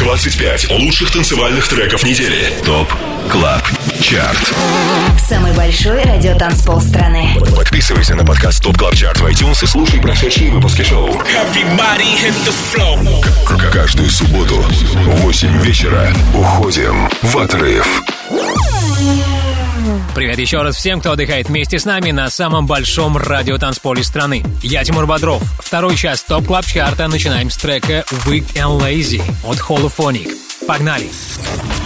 25 0.08 0.70
лучших 0.70 1.10
танцевальных 1.10 1.68
треков 1.68 2.02
недели. 2.02 2.50
Top 2.64 2.90
Club 3.30 3.62
Chart. 4.00 4.54
Самый 5.28 5.52
большой 5.52 6.02
радиотанцпол 6.02 6.80
страны. 6.80 7.36
Подписывайся 7.54 8.14
на 8.14 8.24
подкаст 8.24 8.62
Top 8.62 8.78
Club 8.78 8.94
Chart 8.94 9.20
в 9.20 9.26
iTunes 9.26 9.62
и 9.62 9.66
слушай 9.66 10.00
прошедшие 10.00 10.50
выпуски 10.50 10.82
шоу. 10.82 11.10
Каждую 13.70 14.08
субботу 14.08 14.54
в 14.54 15.20
8 15.20 15.62
вечера 15.62 16.10
уходим 16.34 17.10
в 17.20 17.36
отрыв. 17.36 18.02
Привет 20.18 20.40
еще 20.40 20.62
раз 20.62 20.74
всем, 20.74 20.98
кто 20.98 21.12
отдыхает 21.12 21.48
вместе 21.48 21.78
с 21.78 21.84
нами 21.84 22.10
на 22.10 22.28
самом 22.28 22.66
большом 22.66 23.16
радиотанцполе 23.16 24.02
страны. 24.02 24.42
Я 24.62 24.82
Тимур 24.82 25.06
Бодров. 25.06 25.40
Второй 25.60 25.94
час 25.94 26.24
Top 26.24 26.44
Club 26.44 26.66
Chart 26.66 26.99
а 26.99 27.06
начинаем 27.06 27.50
с 27.50 27.56
трека 27.56 28.04
Weak 28.26 28.52
and 28.54 28.80
Lazy 28.80 29.22
от 29.44 29.58
Holophonic. 29.58 30.34
Погнали! 30.66 31.08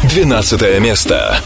12 0.05 0.81
место. 0.81 1.37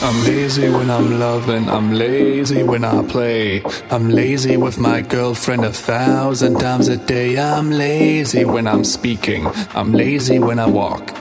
I'm 0.00 0.24
lazy 0.24 0.70
when 0.70 0.88
I'm 0.88 1.18
loving, 1.18 1.68
I'm 1.68 1.92
lazy 1.92 2.62
when 2.62 2.82
I 2.82 3.02
play. 3.06 3.62
I'm 3.90 4.08
lazy 4.08 4.56
with 4.56 4.78
my 4.78 5.02
girlfriend 5.02 5.66
a 5.66 5.70
thousand 5.70 6.58
times 6.58 6.88
a 6.88 6.96
day. 6.96 7.36
I'm 7.36 7.70
lazy 7.70 8.46
when 8.46 8.66
I'm 8.66 8.84
speaking, 8.84 9.46
I'm 9.74 9.92
lazy 9.92 10.38
when 10.38 10.58
I 10.58 10.66
walk. 10.66 11.12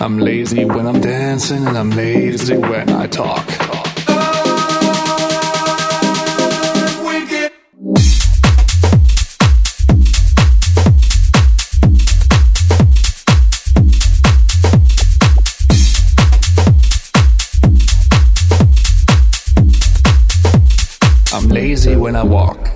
I'm 0.00 0.18
lazy 0.18 0.64
when 0.64 0.86
I'm 0.86 1.00
dancing, 1.00 1.66
and 1.66 1.76
I'm 1.78 1.90
lazy 1.90 2.56
when 2.56 2.88
I 2.90 3.06
talk. 3.06 3.44
When 22.06 22.14
I 22.14 22.22
walk. 22.22 22.75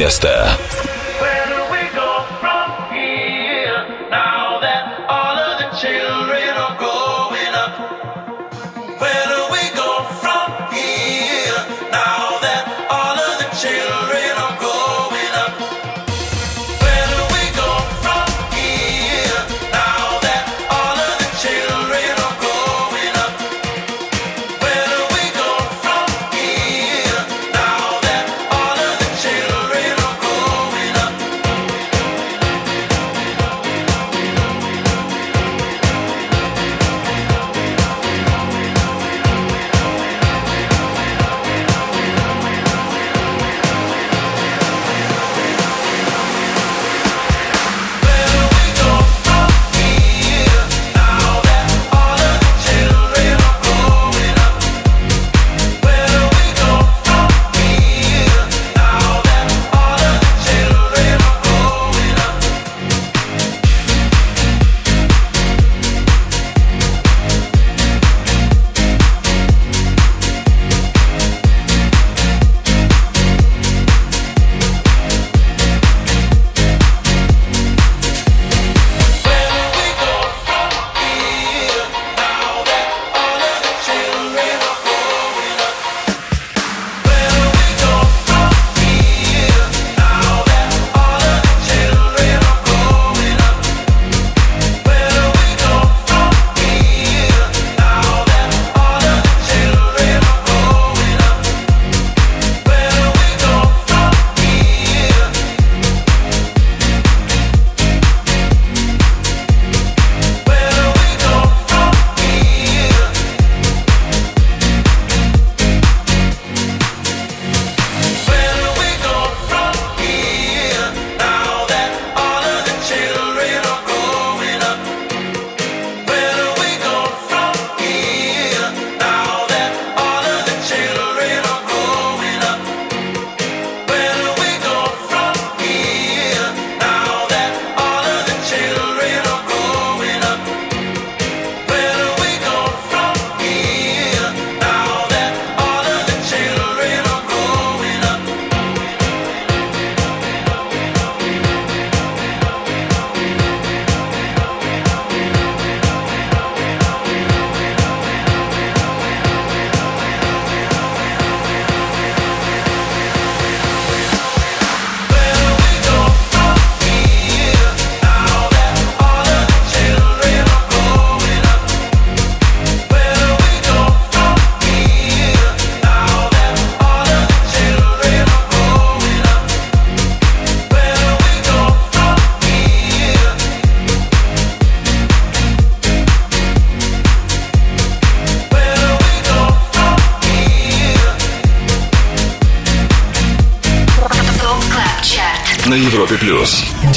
Место. 0.00 0.29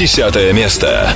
Десятое 0.04 0.52
место. 0.52 1.16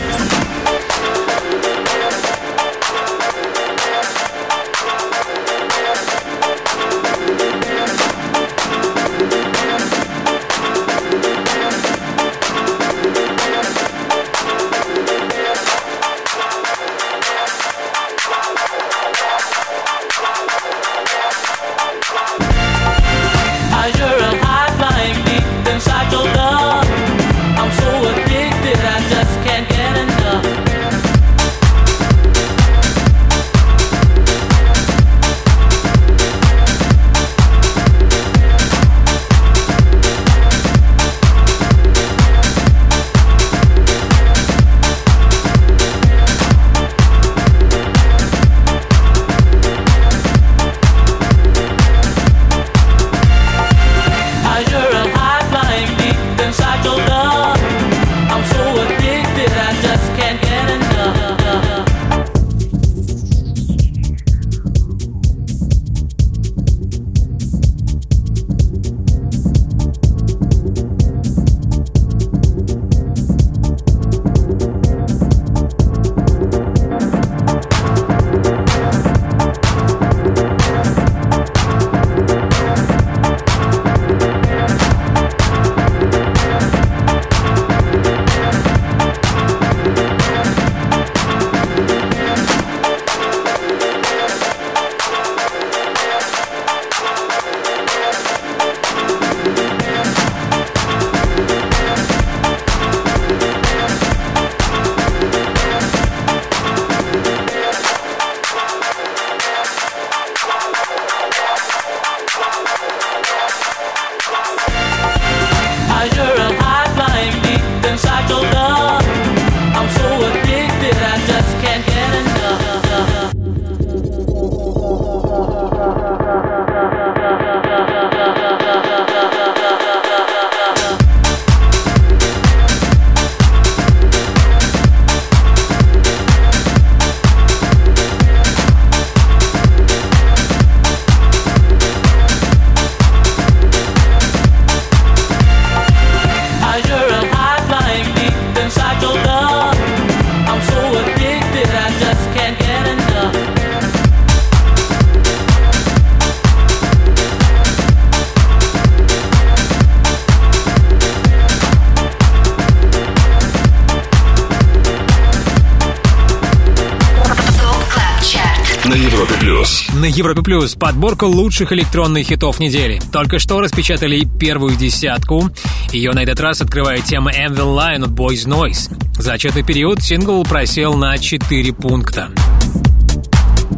Европе 170.17 170.41
Плюс 170.41 170.73
подборка 170.73 171.25
лучших 171.25 171.71
электронных 171.73 172.25
хитов 172.25 172.59
недели. 172.59 172.99
Только 173.11 173.37
что 173.37 173.61
распечатали 173.61 174.27
первую 174.39 174.75
десятку. 174.75 175.51
Ее 175.91 176.11
на 176.11 176.23
этот 176.23 176.39
раз 176.39 176.59
открывает 176.59 177.03
тема 177.03 177.31
Anvil 177.31 177.77
Line 177.77 178.03
от 178.03 178.09
Boys 178.09 178.47
Noise. 178.47 179.21
За 179.21 179.33
отчетный 179.33 179.61
период 179.61 180.01
сингл 180.01 180.43
просел 180.43 180.95
на 180.95 181.19
4 181.19 181.71
пункта. 181.71 182.29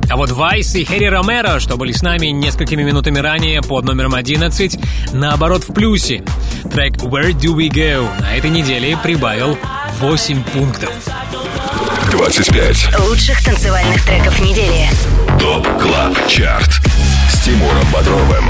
А 0.09 0.15
вот 0.15 0.31
Вайс 0.31 0.73
и 0.75 0.85
Хэри 0.85 1.09
Ромеро, 1.09 1.59
что 1.59 1.75
были 1.75 1.91
с 1.91 2.01
нами 2.01 2.27
несколькими 2.27 2.83
минутами 2.83 3.19
ранее 3.19 3.61
под 3.61 3.83
номером 3.83 4.15
11, 4.15 4.79
наоборот 5.11 5.65
в 5.67 5.73
плюсе. 5.73 6.23
Трек 6.71 6.95
Where 7.03 7.33
Do 7.33 7.53
We 7.53 7.69
Go 7.69 8.07
на 8.21 8.37
этой 8.37 8.49
неделе 8.49 8.97
прибавил 9.03 9.57
8 9.99 10.43
пунктов. 10.53 10.91
25. 12.11 12.99
Лучших 13.07 13.43
танцевальных 13.43 14.05
треков 14.05 14.39
недели. 14.39 14.87
Top 15.39 15.65
Club 15.79 16.27
Chart. 16.27 16.81
С 17.31 17.39
Тимуром 17.41 17.87
Бодровым. 17.93 18.45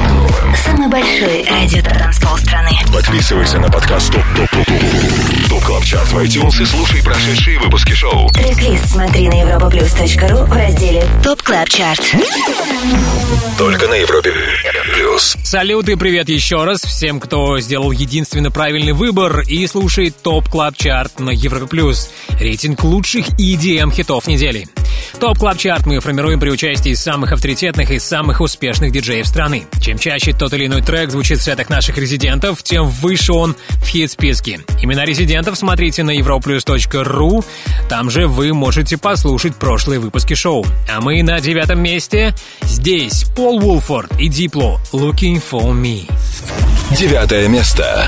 Самый 0.65 0.89
большой 0.89 1.45
радиотанцпол 1.45 2.37
страны. 2.37 2.71
Подписывайся 2.91 3.59
на 3.59 3.69
подкаст 3.69 4.11
Top 4.11 4.23
Top 4.35 4.49
Top 4.49 4.65
Top 4.65 5.49
Top 5.49 5.63
Club 5.65 5.83
Chart 5.85 6.07
в 6.07 6.17
iTunes 6.17 6.61
и 6.61 6.65
слушай 6.65 7.03
прошедшие 7.03 7.59
выпуски 7.59 7.93
шоу. 7.93 8.29
Трек-лист 8.31 8.89
смотри 8.89 9.27
на 9.27 9.35
europaplus.ru 9.35 10.45
в 10.45 10.51
разделе 10.51 11.05
Top 11.23 11.41
Club 11.43 11.69
Chart. 11.69 12.01
Только 13.57 13.87
на 13.87 13.93
Европе 13.93 14.33
плюс. 14.93 15.37
Салют 15.43 15.89
и 15.89 15.95
привет 15.95 16.29
еще 16.29 16.63
раз 16.63 16.81
всем, 16.81 17.19
кто 17.19 17.59
сделал 17.59 17.91
единственно 17.91 18.51
правильный 18.51 18.93
выбор 18.93 19.41
и 19.41 19.67
слушает 19.67 20.21
Top 20.21 20.49
Club 20.49 20.75
Chart 20.75 21.19
на 21.19 21.29
Европе 21.29 21.67
Плюс. 21.67 22.09
Рейтинг 22.39 22.83
лучших 22.83 23.29
EDM 23.39 23.93
хитов 23.93 24.27
недели. 24.27 24.67
Top 25.19 25.37
Club 25.37 25.57
Chart 25.57 25.85
мы 25.85 25.99
формируем 25.99 26.39
при 26.39 26.49
участии 26.49 26.93
самых 26.93 27.31
авторитетных 27.31 27.91
и 27.91 27.99
самых 27.99 28.41
успешных 28.41 28.91
диджеев 28.91 29.25
страны. 29.25 29.65
Чем 29.81 29.97
чаще 29.97 30.33
тот 30.33 30.53
или 30.53 30.67
иной 30.67 30.81
трек 30.81 31.11
звучит 31.11 31.39
в 31.39 31.43
сетах 31.43 31.69
наших 31.69 31.97
резидентов, 31.97 32.63
тем 32.63 32.87
выше 32.87 33.33
он 33.33 33.55
в 33.81 33.87
хит-списке. 33.87 34.59
Имена 34.81 35.05
резидентов 35.05 35.57
смотрите 35.57 36.03
на 36.03 36.17
europlus.ru. 36.17 37.43
Там 37.89 38.09
же 38.09 38.27
вы 38.27 38.53
можете 38.53 38.97
послушать 38.97 39.55
прошлые 39.55 39.99
выпуски 39.99 40.33
шоу. 40.33 40.65
А 40.93 41.01
мы 41.01 41.21
на 41.23 41.39
девятом 41.39 41.81
месте. 41.81 42.33
Здесь 42.63 43.25
Пол 43.35 43.59
Вулфорд 43.59 44.11
и 44.19 44.27
Дипло 44.27 44.79
«Looking 44.93 45.41
for 45.41 45.71
Me». 45.73 46.09
Девятое 46.97 47.47
место. 47.47 48.07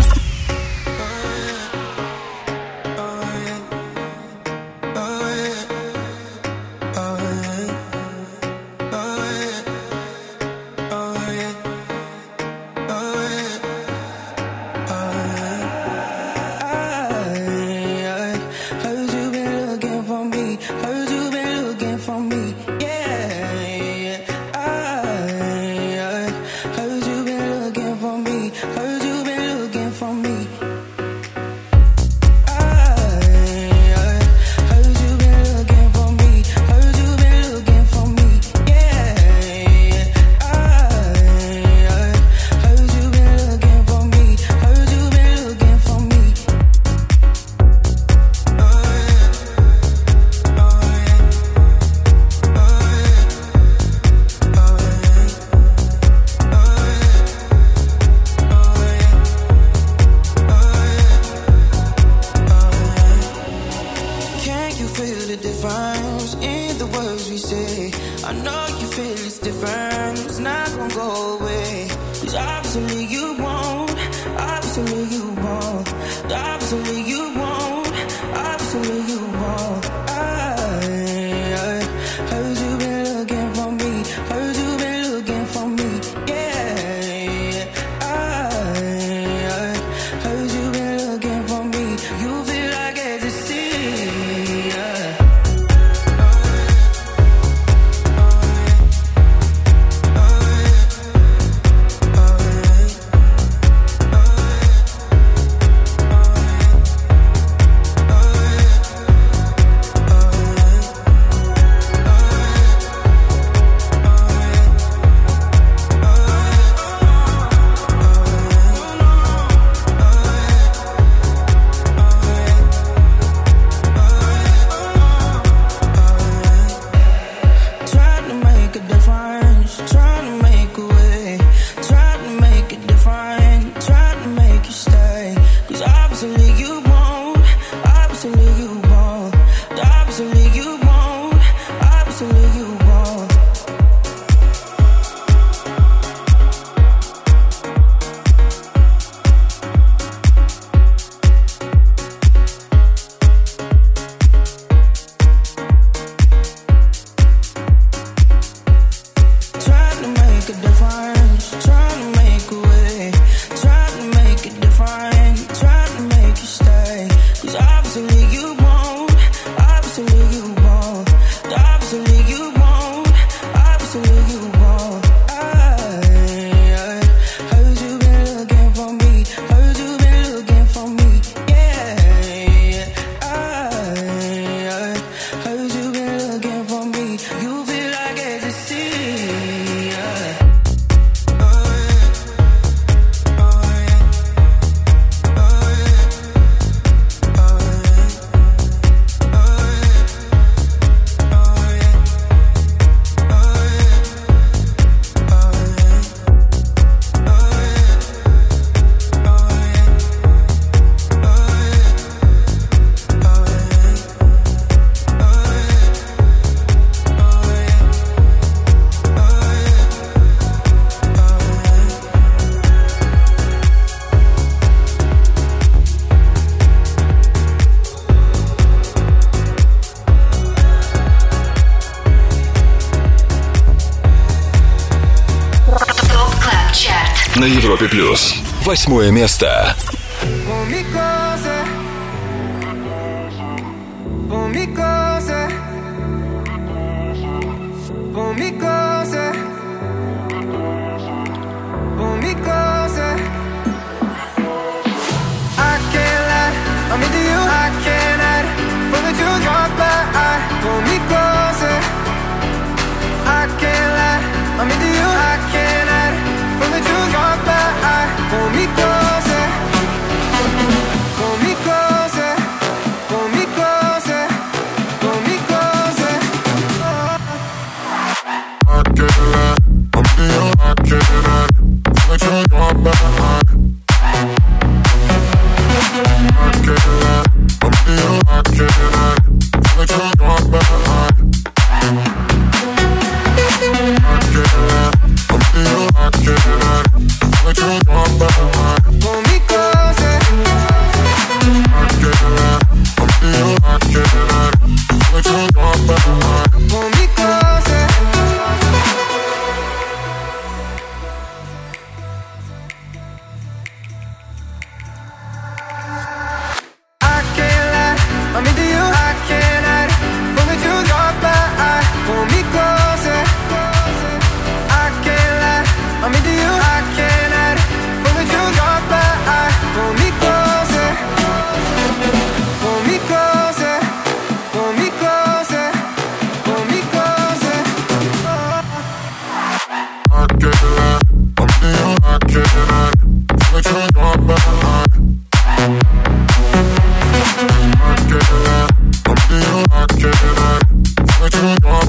Плюс. 237.91 238.33
Восьмое 238.63 239.11
место. 239.11 239.75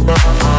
Bye. 0.05 0.52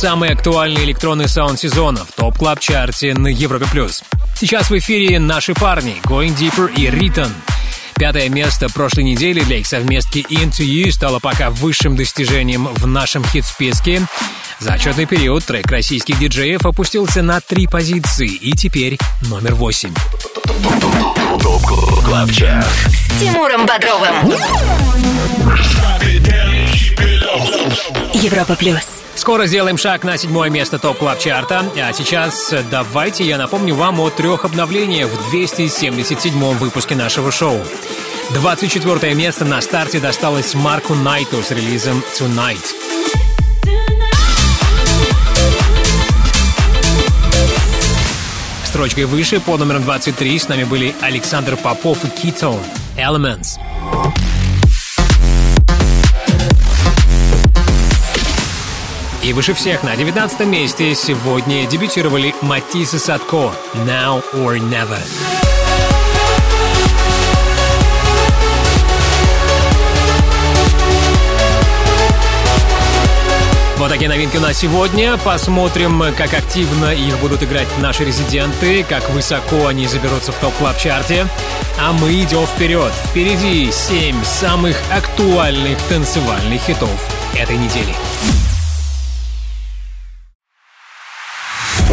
Самый 0.00 0.30
актуальный 0.30 0.84
электронный 0.84 1.28
саунд 1.28 1.60
сезона 1.60 2.06
в 2.06 2.12
топ 2.12 2.38
клаб 2.38 2.58
чарте 2.58 3.12
на 3.12 3.28
Европе 3.28 3.66
плюс. 3.70 4.02
Сейчас 4.34 4.70
в 4.70 4.78
эфире 4.78 5.18
наши 5.18 5.52
парни 5.52 5.96
Going 6.04 6.34
Deeper 6.34 6.74
и 6.74 6.88
Ритон. 6.88 7.30
Пятое 7.96 8.30
место 8.30 8.70
прошлой 8.70 9.02
недели 9.02 9.40
для 9.40 9.58
их 9.58 9.66
совместки 9.66 10.24
Into 10.30 10.64
You 10.64 10.90
стало 10.90 11.18
пока 11.18 11.50
высшим 11.50 11.96
достижением 11.96 12.68
в 12.76 12.86
нашем 12.86 13.22
хит-списке. 13.26 14.00
За 14.58 14.72
отчетный 14.72 15.04
период 15.04 15.44
трек 15.44 15.66
российских 15.70 16.18
диджеев 16.18 16.64
опустился 16.64 17.20
на 17.20 17.42
три 17.42 17.66
позиции 17.66 18.26
и 18.26 18.52
теперь 18.52 18.98
номер 19.28 19.54
восемь. 19.54 19.92
С 22.88 23.20
Тимуром 23.20 23.66
Бодровым. 23.66 24.32
Европа 28.14 28.56
плюс. 28.56 29.02
Скоро 29.14 29.46
сделаем 29.46 29.76
шаг 29.76 30.04
на 30.04 30.16
седьмое 30.16 30.50
место 30.50 30.78
топ 30.78 30.98
клаб 30.98 31.18
чарта 31.18 31.64
А 31.76 31.92
сейчас 31.92 32.54
давайте 32.70 33.24
я 33.24 33.36
напомню 33.38 33.74
вам 33.74 34.00
о 34.00 34.08
трех 34.08 34.44
обновлениях 34.44 35.10
в 35.10 35.34
277-м 35.34 36.56
выпуске 36.56 36.94
нашего 36.94 37.30
шоу. 37.30 37.60
24 38.30 39.14
место 39.14 39.44
на 39.44 39.60
старте 39.60 40.00
досталось 40.00 40.54
Марку 40.54 40.94
Найту 40.94 41.42
с 41.42 41.50
релизом 41.50 42.02
Tonight. 42.18 42.64
Строчкой 48.64 49.04
выше, 49.04 49.40
по 49.40 49.56
номером 49.56 49.82
23, 49.82 50.38
с 50.38 50.48
нами 50.48 50.64
были 50.64 50.94
Александр 51.00 51.56
Попов 51.56 52.04
и 52.04 52.06
Keystone 52.06 52.62
Elements. 52.96 53.58
И 59.30 59.32
выше 59.32 59.54
всех 59.54 59.84
на 59.84 59.94
19 59.94 60.40
месте 60.40 60.92
сегодня 60.92 61.64
дебютировали 61.64 62.34
Матисс 62.42 62.94
и 62.94 62.98
Садко 62.98 63.52
«Now 63.86 64.24
or 64.34 64.58
Never». 64.58 64.98
Вот 73.76 73.88
такие 73.88 74.08
новинки 74.08 74.36
у 74.36 74.40
нас 74.40 74.56
сегодня. 74.56 75.16
Посмотрим, 75.18 76.02
как 76.18 76.34
активно 76.34 76.86
их 76.86 77.16
будут 77.20 77.44
играть 77.44 77.68
наши 77.78 78.04
резиденты, 78.04 78.82
как 78.82 79.10
высоко 79.10 79.68
они 79.68 79.86
заберутся 79.86 80.32
в 80.32 80.40
Top 80.40 80.59
Club 80.59 80.84
Chart 80.84 81.15
е. 81.15 81.28
А 81.78 81.92
мы 81.92 82.12
идем 82.20 82.44
вперед. 82.46 82.92
Впереди 83.06 83.70
7 83.70 84.24
самых 84.24 84.76
актуальных 84.90 85.78
танцевальных 85.82 86.60
хитов 86.62 87.00
этой 87.36 87.56
недели. 87.56 87.94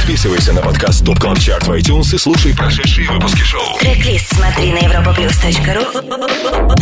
Подписывайся 0.00 0.54
на 0.54 0.62
подкаст 0.62 1.04
Top 1.04 1.18
Club 1.18 1.38
Chart 1.38 1.66
в 1.66 1.72
iTunes 1.72 2.14
и 2.14 2.18
слушай 2.18 2.56
прошедшие 2.56 3.06
выпуски 3.10 3.42
шоу. 3.42 3.78
Трек-лист 3.78 4.34
смотри 4.34 4.72
на 4.72 4.78
europaplus.ru 4.78 5.84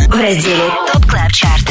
в 0.07 0.23
разделе 0.23 0.71
Top 0.93 1.05
Club 1.05 1.33
Chart. 1.33 1.67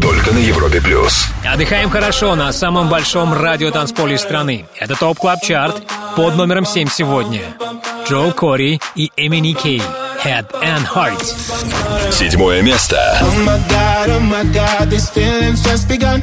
Только 0.00 0.32
на 0.32 0.38
Европе 0.38 0.80
плюс. 0.80 1.26
Отдыхаем 1.44 1.90
хорошо 1.90 2.36
на 2.36 2.52
самом 2.52 2.88
большом 2.88 3.34
радиотанцполе 3.34 4.18
страны. 4.18 4.66
Это 4.78 4.94
ТОП 4.94 5.18
Клаб 5.18 5.42
Чарт 5.42 5.82
под 6.14 6.36
номером 6.36 6.64
7 6.64 6.88
сегодня. 6.88 7.42
Джоэл 8.08 8.32
Кори 8.32 8.80
и 8.94 9.10
Эмини 9.16 9.54
Кей. 9.54 9.82
Head 10.24 10.46
and 10.62 10.86
Heart. 10.86 12.12
Седьмое 12.12 12.62
место. 12.62 13.18
Oh 13.20 13.44
my 13.44 13.58
god, 13.68 14.08
oh 14.08 14.20
my 14.20 14.44
god, 14.54 14.90
these 14.90 15.10
feelings 15.10 15.60
just 15.64 15.88
begun. 15.88 16.22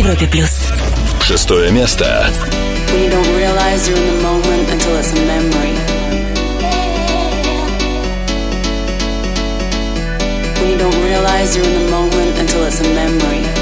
Европе 0.00 0.26
плюс. 0.26 0.68
Шестое 1.22 1.70
место. 1.70 2.26
When 2.92 3.02
you 3.02 3.10
don't 3.10 3.36
realize 3.36 3.88
you're 3.88 3.98
in 3.98 4.16
the 4.16 4.22
moment 4.22 4.70
until 4.70 4.96
it's 4.96 5.12
a 5.12 5.20
memory. 5.26 5.74
When 10.60 10.70
you 10.70 10.78
don't 10.78 11.02
realize 11.04 11.56
you're 11.56 11.66
in 11.66 11.84
the 11.84 11.90
moment 11.90 12.38
until 12.38 12.64
it's 12.64 12.80
a 12.80 12.84
memory. 12.94 13.59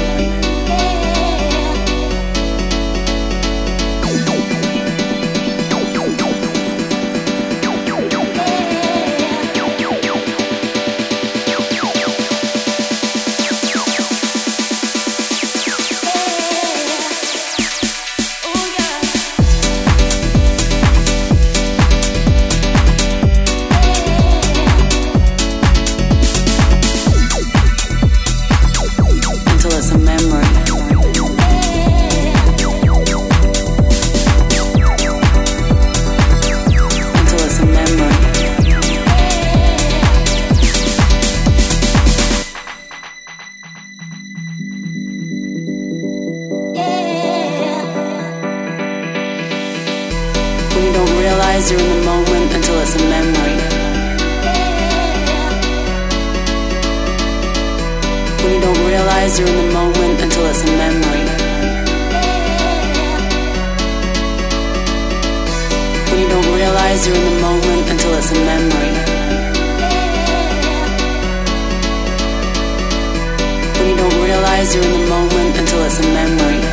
Don't 74.62 74.74
you're 74.74 74.84
in 74.84 75.00
the 75.00 75.08
moment 75.08 75.58
until 75.58 75.82
it's 75.84 75.98
a 76.00 76.02
memory. 76.02 76.69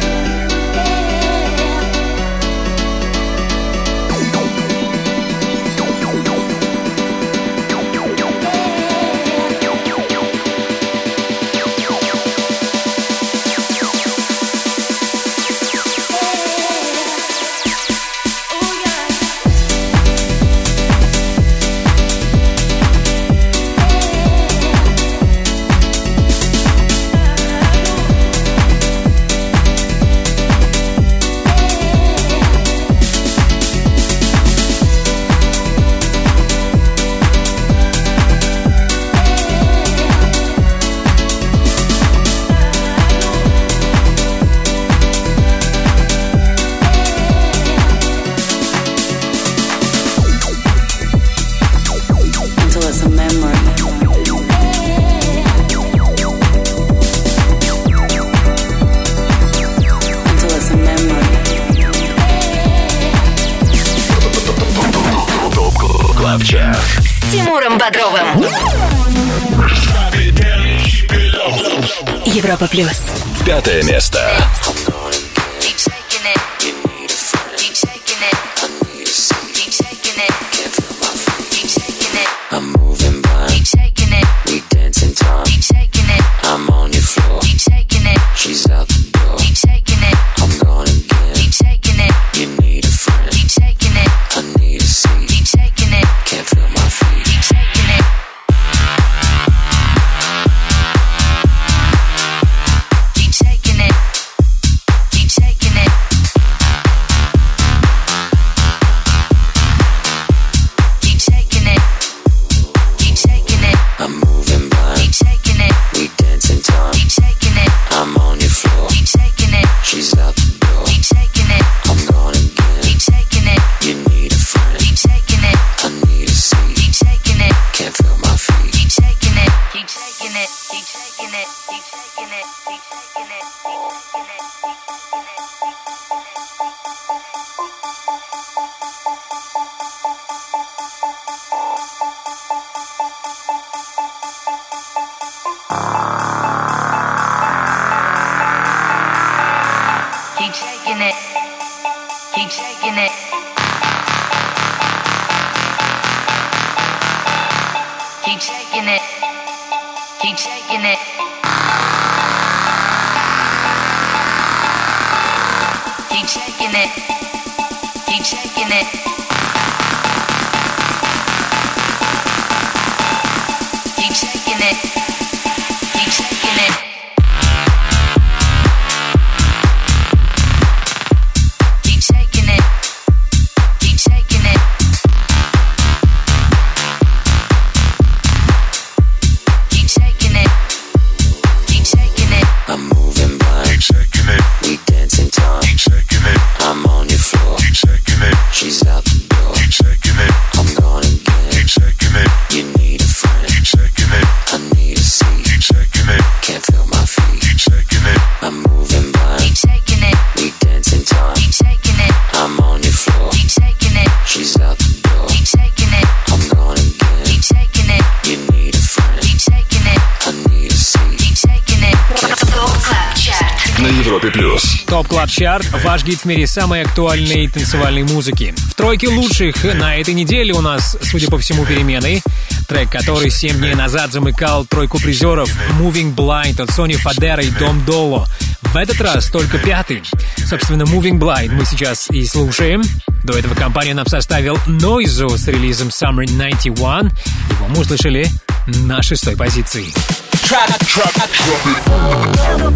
Чарт– 225.38 225.68
ваш 225.84 226.04
гид 226.04 226.22
в 226.22 226.26
мире 226.26 226.48
самой 226.48 226.82
актуальной 226.82 227.48
танцевальной 227.48 228.02
музыки. 228.02 228.56
В 228.72 228.74
тройке 228.74 229.08
лучших 229.08 229.64
на 229.76 229.96
этой 229.96 230.16
неделе 230.16 230.52
у 230.52 230.62
нас, 230.62 230.98
судя 231.04 231.28
по 231.28 231.38
всему, 231.38 231.64
перемены. 231.64 232.24
Трек, 232.68 232.90
который 232.90 233.30
7 233.30 233.60
дней 233.60 233.76
назад 233.76 234.12
замыкал 234.12 234.66
тройку 234.66 234.98
призеров 234.98 235.48
«Moving 235.80 236.16
Blind» 236.16 236.60
от 236.60 236.72
Сони 236.72 236.96
Фадера 236.96 237.44
и 237.44 237.52
Дом 237.52 237.86
Доло. 237.86 238.26
В 238.64 238.76
этот 238.78 239.00
раз 239.00 239.30
только 239.30 239.60
пятый. 239.60 240.02
Собственно, 240.38 240.84
«Moving 240.84 241.20
Blind» 241.20 241.52
мы 241.52 241.66
сейчас 241.66 242.10
и 242.10 242.26
слушаем. 242.26 242.82
До 243.24 243.38
этого 243.38 243.54
компания 243.54 243.94
нам 243.94 244.08
составил 244.08 244.56
Noizo 244.66 245.38
с 245.38 245.48
релизом 245.48 245.90
Summer 245.90 246.26
91. 246.26 246.76
Его 246.76 247.68
мы 247.70 247.82
услышали 247.82 248.28
на 248.66 249.04
шестой 249.04 249.38
позиции. 249.38 249.94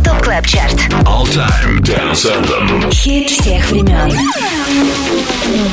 Top 0.04 0.22
Club 0.24 0.46
Chart. 0.46 0.74
All 1.06 1.24
Time 1.24 1.80
Dance 1.80 2.28
Anthem. 2.28 2.92
Хит 2.92 3.30
всех 3.30 3.72
времен. 3.72 4.12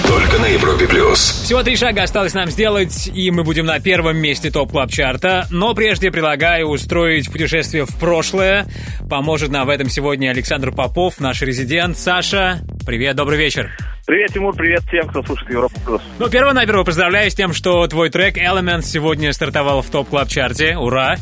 Только 0.07 0.39
на 0.39 0.47
Европе 0.47 0.87
плюс. 0.87 1.19
Всего 1.43 1.65
три 1.65 1.77
шага 1.77 2.05
осталось 2.05 2.35
нам 2.35 2.51
сделать, 2.51 3.11
и 3.13 3.33
мы 3.33 3.43
будем 3.43 3.67
на 3.67 3.81
первом 3.81 4.19
месте 4.19 4.53
Top 4.53 4.71
Club 4.71 4.93
Chart 4.93 5.33
а. 5.33 5.49
Но 5.51 5.75
прежде 5.75 6.13
предлагаю 6.13 6.69
устроить 6.69 7.33
путешествие 7.33 7.85
в 7.85 7.93
прошлое. 7.97 8.69
Поможет 9.11 9.51
нам 9.51 9.67
в 9.67 9.71
этом 9.71 9.89
сегодня 9.89 10.31
Александр 10.31 10.71
Попов, 10.71 11.19
наш 11.19 11.43
резидент. 11.43 11.99
Саша, 11.99 12.61
привет, 12.87 13.17
добрый 13.17 13.39
вечер. 13.39 13.73
Привет, 14.09 14.33
Тимур, 14.33 14.57
привет 14.57 14.81
всем, 14.89 15.07
кто 15.07 15.23
слушает 15.23 15.51
Европу 15.51 15.79
Плюс. 15.85 16.01
Ну, 16.19 16.31
перво-наперво 16.31 16.83
поздравляю 16.83 17.31
с 17.31 17.35
тем, 17.35 17.53
что 17.53 17.87
твой 17.89 18.09
трек 18.09 18.39
Elements 18.39 18.85
сегодня 18.85 19.35
стартовал 19.35 19.83
в 19.83 19.91
Top 19.91 20.09
Club 20.09 20.29
Chart 20.29 20.70
е 20.70 20.79
Ура! 20.79 21.17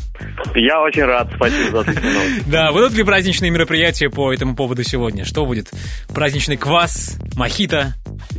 Я 0.55 0.79
очень 0.81 1.03
рад, 1.03 1.27
спасибо 1.35 1.83
за. 1.83 1.93
Да, 2.47 2.71
будут 2.71 2.93
ли 2.93 3.03
праздничные 3.03 3.51
мероприятия 3.51 4.09
по 4.09 4.31
этому 4.31 4.55
поводу 4.55 4.83
сегодня? 4.83 5.25
Что 5.25 5.45
будет? 5.45 5.69
Праздничный 6.15 6.55
квас, 6.55 7.19
мохито? 7.35 7.93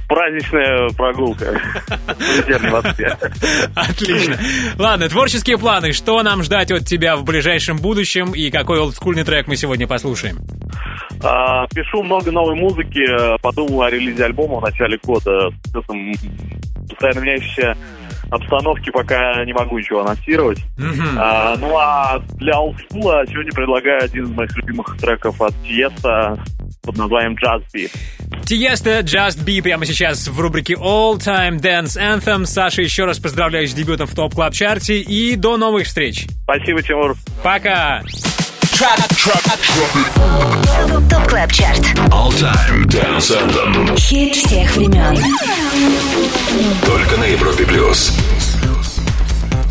Праздничная 0.09 0.89
прогулка. 0.97 1.61
Отлично. 3.75 4.39
Ладно, 4.79 5.11
творческие 5.11 5.59
планы. 5.59 5.93
Что 5.93 6.23
нам 6.23 6.43
ждать 6.43 6.71
от 6.71 6.87
тебя 6.87 7.17
в 7.17 7.25
ближайшем 7.25 7.77
будущем 7.77 8.33
и 8.33 8.51
какой 8.51 8.81
олдскульный 8.81 9.25
трек 9.25 9.47
мы 9.47 9.57
сегодня 9.57 9.87
послушаем? 9.87 10.39
А, 11.23 11.67
Пишу 11.69 12.03
много 12.03 12.31
новой 12.31 12.55
музыки, 12.55 13.05
подумал 13.43 13.83
о 13.83 13.91
релизе 13.91 14.25
альбома 14.25 14.38
в 14.47 14.63
начале 14.63 14.99
года. 15.03 15.51
Постоянно 15.73 17.21
меняющейся 17.21 17.77
обстановки 18.31 18.91
пока 18.91 19.45
не 19.45 19.53
могу 19.53 19.79
ничего 19.79 20.01
анонсировать. 20.01 20.59
А, 21.17 21.57
ну 21.57 21.77
а 21.77 22.19
для 22.35 22.59
олдскула 22.59 23.25
сегодня 23.27 23.53
предлагаю 23.53 24.05
один 24.05 24.25
из 24.25 24.31
моих 24.31 24.57
любимых 24.57 24.97
треков 24.99 25.41
от 25.41 25.55
Тиеста 25.63 26.39
под 26.83 26.97
названием 26.97 27.35
Just 27.35 27.65
Be. 27.75 27.91
Тиеста 28.45 29.01
Just 29.01 29.45
Be 29.45 29.63
прямо 29.63 29.85
сейчас 29.85 30.29
в 30.29 30.41
рубрике 30.41 30.75
All 30.75 31.17
Time 31.17 31.61
Dance 31.61 31.99
Anthem. 31.99 32.45
Саша, 32.45 32.83
еще 32.83 33.05
раз 33.05 33.19
поздравляю 33.19 33.67
с 33.67 33.75
дебютом 33.75 34.07
в 34.07 34.15
Top 34.15 34.35
Club 34.35 34.55
Chart 34.55 34.93
е 34.93 35.01
и 35.01 35.37
до 35.37 35.57
новых 35.57 35.87
встреч. 35.87 36.27
Спасибо, 36.45 36.83
Тимур. 36.83 37.17
Пока. 37.43 38.03
Top 41.09 41.27
Club 41.27 41.53
Chart. 41.53 41.85
All 42.13 42.31
Time 42.31 42.87
Dance 42.87 43.33
Anthem. 43.33 43.97
Хит 43.97 44.37
всех 44.37 44.77
времен. 44.77 45.17
Только 46.87 47.17
на 47.17 47.25
Европе 47.25 47.65
плюс. 47.65 48.13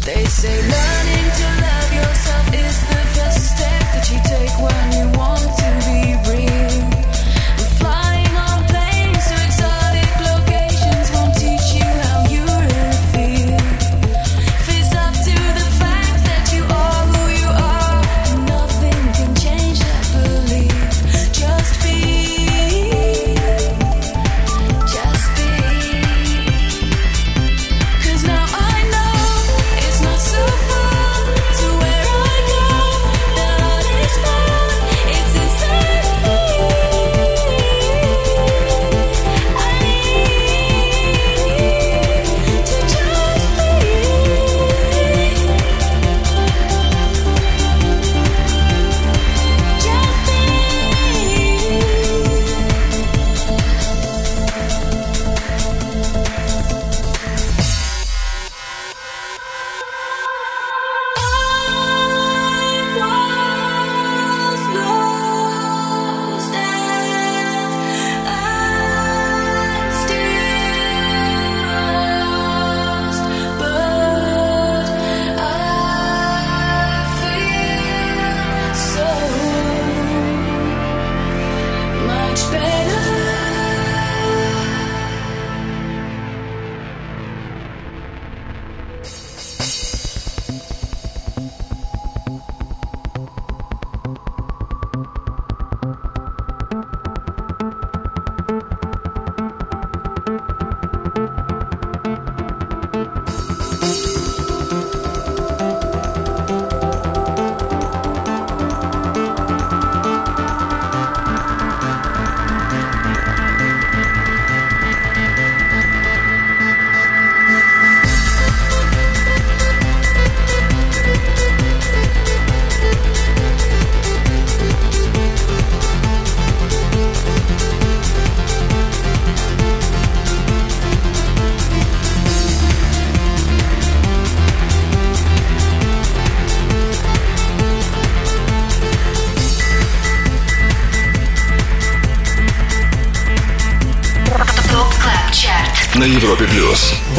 They 0.05 0.25
say 0.25 0.61
learning 0.61 1.31
to 1.39 1.47
love 1.63 1.93
yourself 1.93 2.53
is 2.53 2.81
the 2.89 3.01
first 3.15 3.55
step 3.55 3.84
that 3.93 4.11
you 4.11 4.19
take 4.25 4.55
when 4.59 4.91
you 4.91 5.16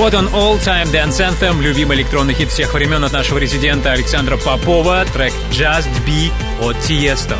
Вот 0.08 0.14
он 0.14 0.28
All 0.28 0.58
Time 0.58 0.90
Dance 0.90 1.18
Anthem, 1.20 1.60
любимый 1.60 1.98
электронный 1.98 2.32
хит 2.32 2.50
всех 2.50 2.72
времен 2.72 3.04
от 3.04 3.12
нашего 3.12 3.36
резидента 3.36 3.92
Александра 3.92 4.38
Попова, 4.38 5.04
трек 5.12 5.34
Just 5.50 5.86
Be 6.06 6.32
от 6.62 6.76
Tiesto. 6.76 7.36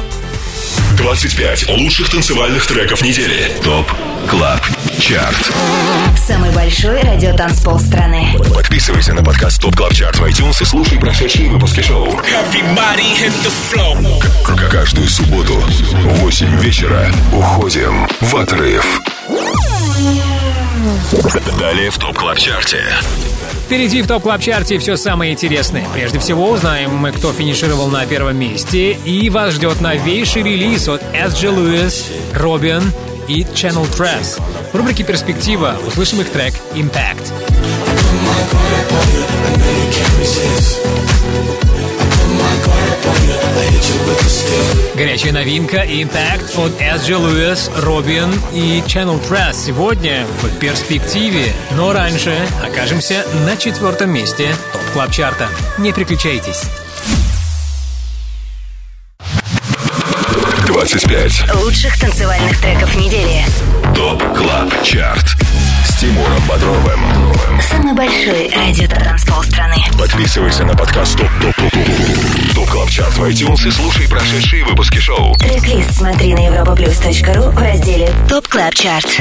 25 0.98 1.70
лучших 1.70 2.10
танцевальных 2.10 2.66
треков 2.66 3.00
недели. 3.00 3.50
ТОП 3.64 3.90
КЛАБ 4.28 4.60
ЧАРТ. 5.00 5.50
Самый 6.18 6.50
большой 6.50 7.00
радиотанцпол 7.00 7.80
страны. 7.80 8.36
Подписывайся 8.54 9.14
на 9.14 9.24
подкаст 9.24 9.62
ТОП 9.62 9.74
КЛАБ 9.74 9.94
ЧАРТ 9.94 10.16
в 10.18 10.24
iTunes 10.24 10.60
и 10.60 10.66
слушай 10.66 10.98
прошедшие 10.98 11.48
выпуски 11.48 11.80
шоу. 11.80 12.06
Everybody 12.08 13.16
hit 13.18 13.32
the 13.42 13.50
floor. 13.72 14.22
К- 14.44 14.68
Каждую 14.70 15.08
субботу 15.08 15.54
в 15.54 16.18
8 16.20 16.60
вечера 16.60 17.10
уходим 17.32 18.06
в 18.20 18.36
отрыв. 18.36 19.00
Далее 21.58 21.90
в 21.90 21.98
ТОП 21.98 22.16
КЛАБ 22.16 22.38
ЧАРТе. 22.38 22.82
Впереди 23.68 24.00
в 24.00 24.06
топ 24.06 24.22
клаб 24.22 24.40
чарте 24.40 24.78
все 24.78 24.96
самое 24.96 25.34
интересное. 25.34 25.86
Прежде 25.92 26.18
всего 26.18 26.48
узнаем, 26.48 26.96
мы, 26.96 27.12
кто 27.12 27.34
финишировал 27.34 27.88
на 27.88 28.06
первом 28.06 28.38
месте. 28.38 28.92
И 28.92 29.28
вас 29.28 29.52
ждет 29.52 29.82
новейший 29.82 30.42
релиз 30.42 30.88
от 30.88 31.02
SG 31.12 31.54
Lewis, 31.54 32.06
Робин 32.32 32.82
и 33.28 33.42
Channel 33.42 33.86
Tress. 33.94 34.40
В 34.72 34.74
рубрике 34.74 35.04
«Перспектива» 35.04 35.76
услышим 35.86 36.22
их 36.22 36.30
трек 36.30 36.54
«Impact». 36.74 37.30
Горячая 44.94 45.32
новинка 45.32 45.84
Impact 45.84 46.56
от 46.56 46.72
SG 46.80 47.10
Lewis, 47.10 47.70
Робин 47.80 48.32
и 48.52 48.82
Channel 48.86 49.20
Tress 49.28 49.54
сегодня 49.66 50.26
в 50.42 50.58
перспективе. 50.58 51.52
Но 51.72 51.92
раньше 51.92 52.36
окажемся 52.64 53.24
на 53.46 53.56
четвертом 53.56 54.10
месте 54.10 54.48
Top 54.72 54.82
Club 54.92 55.10
Chart 55.12 55.42
а 55.42 55.48
Не 55.78 55.92
переключайтесь. 55.92 56.64
25 60.66 61.54
Лучших 61.62 61.98
танцевальных 61.98 62.60
треков 62.60 62.94
недели. 62.96 63.44
Top 63.94 64.22
Club 64.36 64.82
Chart 64.82 65.36
с 65.84 66.00
Тимуром 66.00 66.42
Бодровым. 66.48 67.00
Самый 67.60 67.94
большой 67.94 68.50
радиотанцпол 68.50 69.42
страны. 69.42 69.76
Подписывайся 69.98 70.64
на 70.64 70.76
подкаст 70.76 71.18
Top 71.18 71.30
Top 71.40 71.56
Top 71.56 71.72
Top 71.72 72.37
Club 72.70 72.90
Chart 72.90 73.12
в 73.14 73.24
iTunes 73.24 73.66
и 73.66 73.70
слушай 73.70 74.08
прошедшие 74.08 74.64
выпуски 74.64 74.98
шоу. 74.98 75.34
Трек-лист 75.36 75.92
смотри 75.92 76.34
на 76.34 76.46
europaplus.ru 76.46 77.50
в 77.50 77.58
разделе 77.58 78.12
Top 78.28 78.46
Club 78.48 78.74
Chart. 78.74 79.20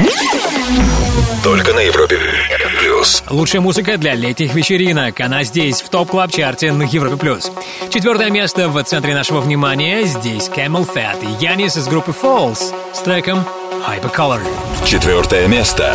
Только 1.42 1.72
на 1.72 1.80
Европе 1.80 2.18
плюс. 2.80 3.22
Лучшая 3.30 3.60
музыка 3.60 3.96
для 3.96 4.14
летних 4.14 4.54
вечеринок. 4.54 5.20
Она 5.20 5.44
здесь, 5.44 5.82
в 5.82 5.88
топ 5.88 6.10
клаб 6.10 6.32
чарте 6.32 6.72
на 6.72 6.82
Европе+. 6.82 7.16
плюс. 7.16 7.50
Четвертое 7.90 8.30
место 8.30 8.68
в 8.68 8.82
центре 8.82 9.14
нашего 9.14 9.40
внимания. 9.40 10.04
Здесь 10.04 10.48
Camel 10.48 10.86
Fat 10.86 11.22
и 11.22 11.44
Янис 11.44 11.76
из 11.76 11.86
группы 11.86 12.12
Falls 12.12 12.72
с 12.92 12.98
треком 13.00 13.44
Hypercolor. 13.86 14.40
Четвертое 14.84 15.46
место. 15.46 15.94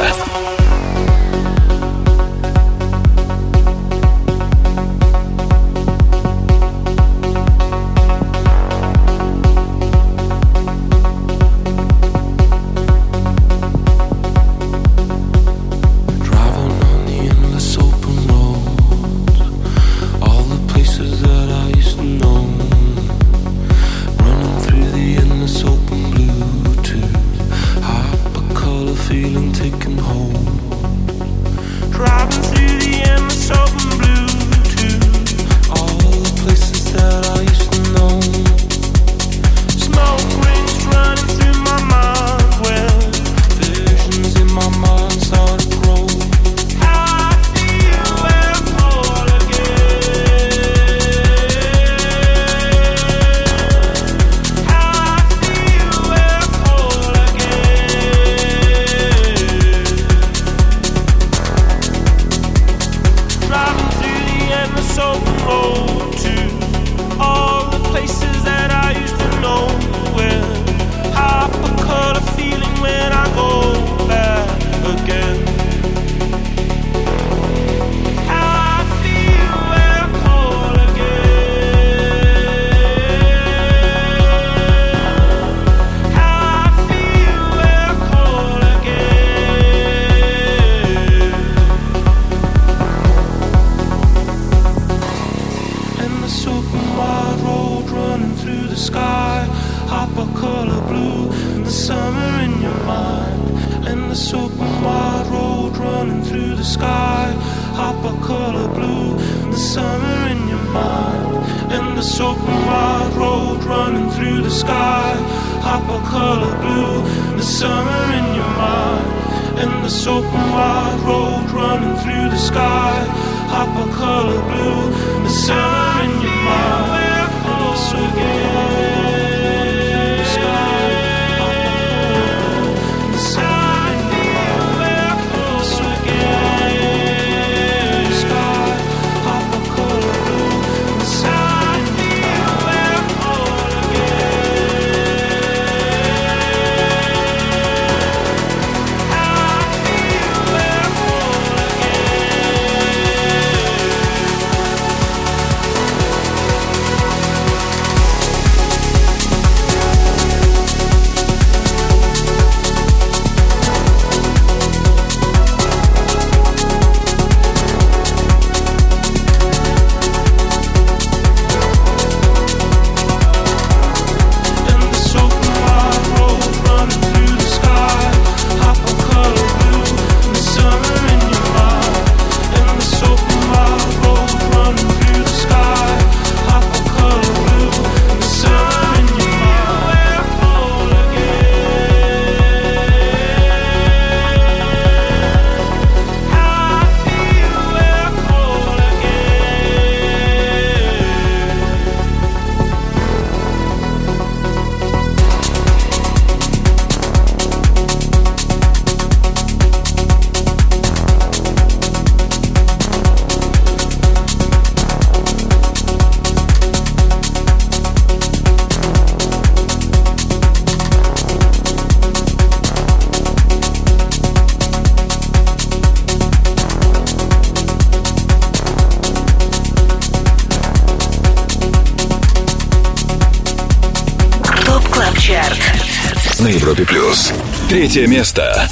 Третье 237.94 238.10
место. 238.10 238.68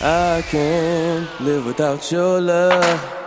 I 0.00 0.44
can't 0.48 1.26
live 1.40 1.66
without 1.66 2.08
your 2.12 2.40
love. 2.40 3.19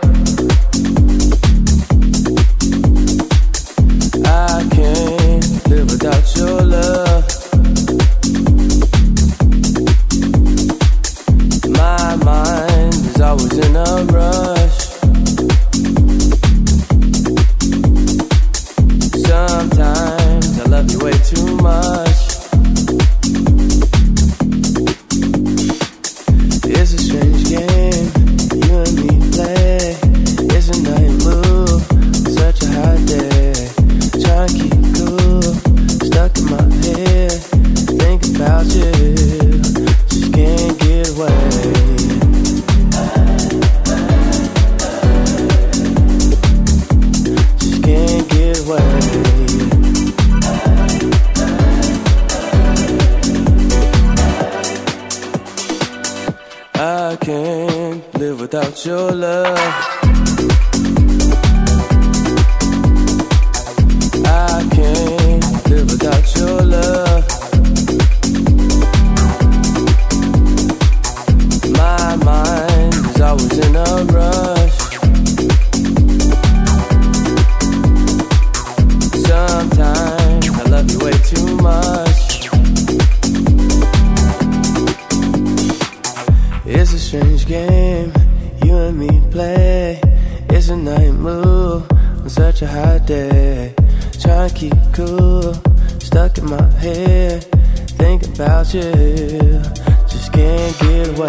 away. 101.16 101.28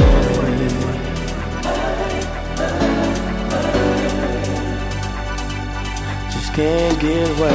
Just 6.31 6.53
can't 6.53 6.99
get 6.99 7.29
away. 7.29 7.51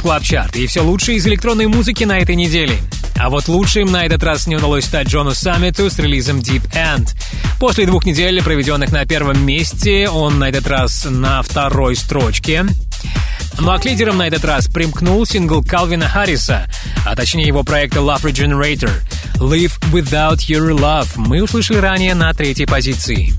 Top 0.00 0.06
Club 0.06 0.22
Chart 0.22 0.56
и 0.56 0.66
все 0.66 0.80
лучшее 0.80 1.18
из 1.18 1.26
электронной 1.26 1.66
музыки 1.66 2.04
на 2.04 2.20
этой 2.20 2.34
неделе. 2.34 2.74
А 3.16 3.28
вот 3.28 3.48
лучшим 3.48 3.92
на 3.92 4.06
этот 4.06 4.22
раз 4.22 4.46
не 4.46 4.56
удалось 4.56 4.86
стать 4.86 5.08
Джону 5.08 5.34
Саммиту 5.34 5.90
с 5.90 5.98
релизом 5.98 6.38
Deep 6.38 6.62
End. 6.72 7.14
После 7.58 7.84
двух 7.84 8.06
недель, 8.06 8.42
проведенных 8.42 8.92
на 8.92 9.04
первом 9.04 9.44
месте, 9.44 10.08
он 10.08 10.38
на 10.38 10.48
этот 10.48 10.66
раз 10.66 11.06
на 11.08 11.42
второй 11.42 11.96
строчке. 11.96 12.64
Ну 13.58 13.70
а 13.70 13.78
к 13.78 13.84
лидерам 13.84 14.16
на 14.16 14.26
этот 14.26 14.42
раз 14.46 14.68
примкнул 14.68 15.26
сингл 15.26 15.62
Калвина 15.62 16.08
Харриса, 16.08 16.66
а 17.04 17.14
точнее 17.14 17.46
его 17.46 17.62
проекта 17.62 17.98
Love 18.00 18.22
Regenerator 18.22 18.90
«Live 19.36 19.78
Without 19.92 20.38
Your 20.48 20.70
Love» 20.70 21.08
мы 21.16 21.42
услышали 21.42 21.76
ранее 21.76 22.14
на 22.14 22.32
третьей 22.32 22.66
позиции. 22.66 23.34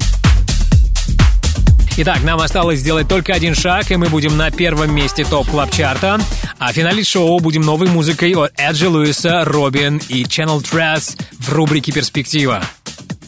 Итак, 1.97 2.23
нам 2.23 2.39
осталось 2.39 2.79
сделать 2.79 3.07
только 3.07 3.33
один 3.33 3.53
шаг, 3.53 3.91
и 3.91 3.95
мы 3.95 4.07
будем 4.07 4.37
на 4.37 4.49
первом 4.49 4.93
месте 4.95 5.25
топ 5.25 5.49
клаб 5.49 5.71
чарта 5.71 6.19
А 6.61 6.71
финалить 6.73 7.07
шоу 7.07 7.39
будем 7.39 7.63
новой 7.63 7.87
музыкой 7.87 8.35
от 8.35 8.51
Эджи 8.55 8.87
Луиса, 8.87 9.43
Робин 9.45 9.99
и 10.09 10.23
Channel 10.25 10.61
Tress 10.61 11.19
в 11.39 11.51
рубрике 11.51 11.91
«Перспектива». 11.91 12.61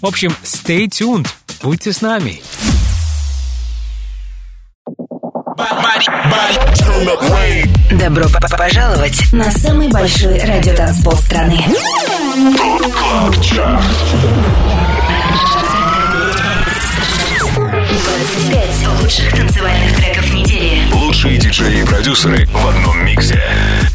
В 0.02 0.06
общем, 0.06 0.36
stay 0.44 0.86
tuned, 0.86 1.28
будьте 1.64 1.92
с 1.94 2.02
нами. 2.02 2.44
Добро 7.90 8.26
пожаловать 8.56 9.34
на 9.34 9.50
самый 9.50 9.90
большой 9.90 10.38
радиотанцпол 10.38 11.14
страны. 11.14 11.60
25 18.14 19.02
лучших 19.02 19.36
танцевальных 19.36 19.96
треков 19.96 20.32
недели. 20.32 20.82
Лучшие 20.94 21.40
диджеи 21.40 21.82
и 21.82 21.84
продюсеры 21.84 22.46
в 22.46 22.68
одном 22.68 23.04
миксе. 23.04 23.42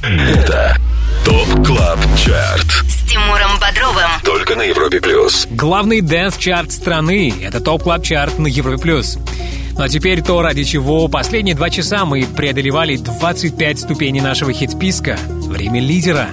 Это 0.02 0.76
Top 1.24 1.64
Club 1.64 2.00
Chart. 2.16 2.66
С 2.88 3.08
Тимуром 3.08 3.60
Бодровым. 3.60 4.10
Только 4.24 4.56
на 4.56 4.62
Европе 4.62 5.00
плюс. 5.00 5.46
Главный 5.50 6.00
дэнс-чарт 6.00 6.72
страны— 6.72 7.32
это 7.42 7.60
Top 7.60 7.84
Club 7.84 8.02
Chart 8.02 8.40
на 8.40 8.48
Европе+. 8.48 8.82
плюс. 8.82 9.18
Ну 9.74 9.84
а 9.84 9.88
теперь 9.88 10.20
то, 10.20 10.42
ради 10.42 10.64
чего 10.64 11.06
последние 11.06 11.54
два 11.54 11.70
часа 11.70 12.04
мы 12.04 12.24
преодолевали 12.24 12.96
25 12.96 13.78
ступеней 13.78 14.20
нашего 14.20 14.52
хит-списка. 14.52 15.16
Время 15.46 15.80
лидера. 15.80 16.26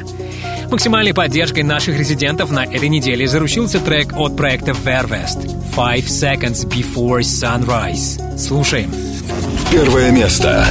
Максимальной 0.71 1.13
поддержкой 1.13 1.61
наших 1.61 1.99
резидентов 1.99 2.49
на 2.49 2.65
этой 2.65 2.89
неделе 2.89 3.27
заручился 3.27 3.79
трек 3.79 4.13
от 4.17 4.35
проекта 4.35 4.71
Vervest 4.71 5.64
«Five 5.74 6.09
Seconds 6.09 6.64
Before 6.64 7.22
Sunrise». 7.22 8.18
Слушаем. 8.36 8.90
Первое 9.70 10.10
место. 10.10 10.66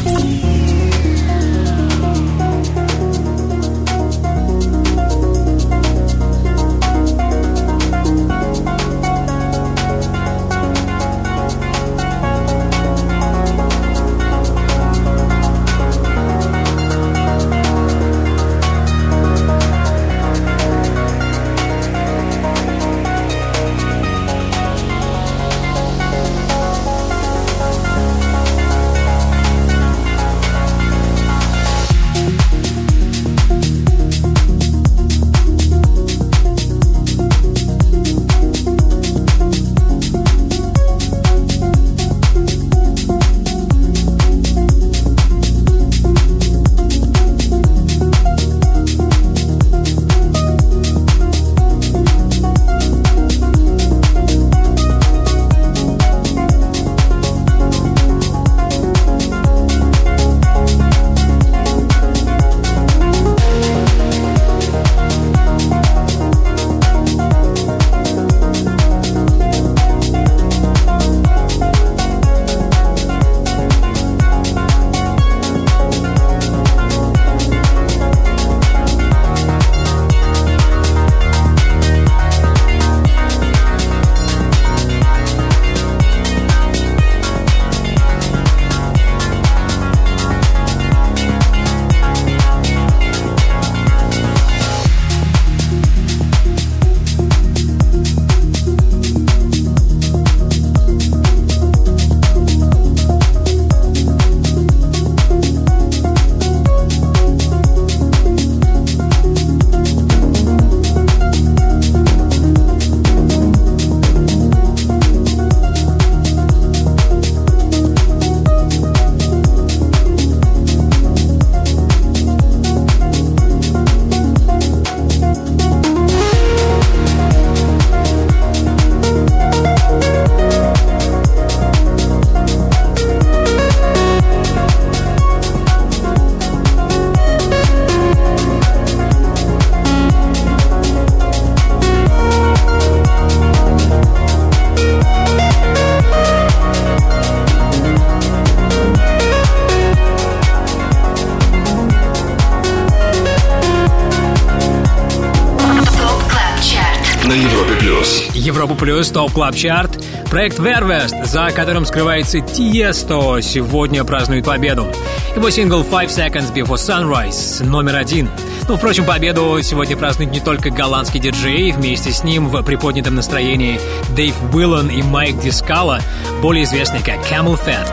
Плюс 158.85 159.09
Top 159.09 159.33
Club 159.33 159.57
Chart. 159.57 159.99
Проект 160.29 160.59
VER:WEST, 160.59 161.25
за 161.25 161.51
которым 161.53 161.87
скрывается 161.87 162.41
Тиесто, 162.41 163.41
сегодня 163.41 164.05
празднует 164.05 164.45
победу. 164.45 164.87
Его 165.35 165.49
сингл 165.49 165.81
Five 165.81 166.09
Seconds 166.09 166.53
Before 166.53 166.75
Sunrise 166.75 167.65
номер 167.65 167.97
один. 167.97 168.29
Ну, 168.69 168.77
впрочем, 168.77 169.07
победу 169.07 169.59
сегодня 169.63 169.97
празднуют 169.97 170.33
не 170.33 170.41
только 170.41 170.69
голландский 170.69 171.19
диджей, 171.19 171.73
вместе 171.73 172.13
с 172.13 172.25
ним 172.25 172.49
в 172.49 172.63
приподнятом 172.63 173.15
настроении 173.15 173.81
Дэйв 174.15 174.35
Уиллан 174.53 174.89
и 174.89 175.03
Майк 175.03 175.41
Дискала, 175.41 176.01
более 176.43 176.65
известный 176.65 177.01
как 177.01 177.21
CamelPhat. 177.31 177.89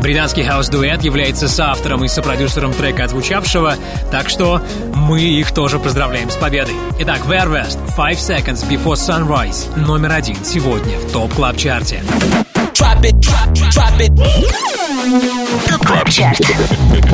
Британский 0.00 0.44
хаус-дуэт 0.44 1.02
является 1.02 1.48
соавтором 1.48 2.04
и 2.04 2.08
сопродюсером 2.08 2.72
трека 2.72 3.04
отзвучавшего, 3.04 3.74
так 4.10 4.30
что 4.30 4.62
мы 4.94 5.20
их 5.20 5.52
тоже 5.52 5.78
поздравляем 5.78 6.30
с 6.30 6.36
победой. 6.36 6.74
Итак, 7.00 7.20
Vervest, 7.28 7.78
Five 7.96 8.18
Seconds 8.18 8.68
Before 8.68 8.94
Sunrise, 8.94 9.76
номер 9.76 10.12
один 10.12 10.44
сегодня 10.44 10.98
в 10.98 11.10
Top 11.10 11.34
Club 11.34 11.56
Чарте. 11.56 12.02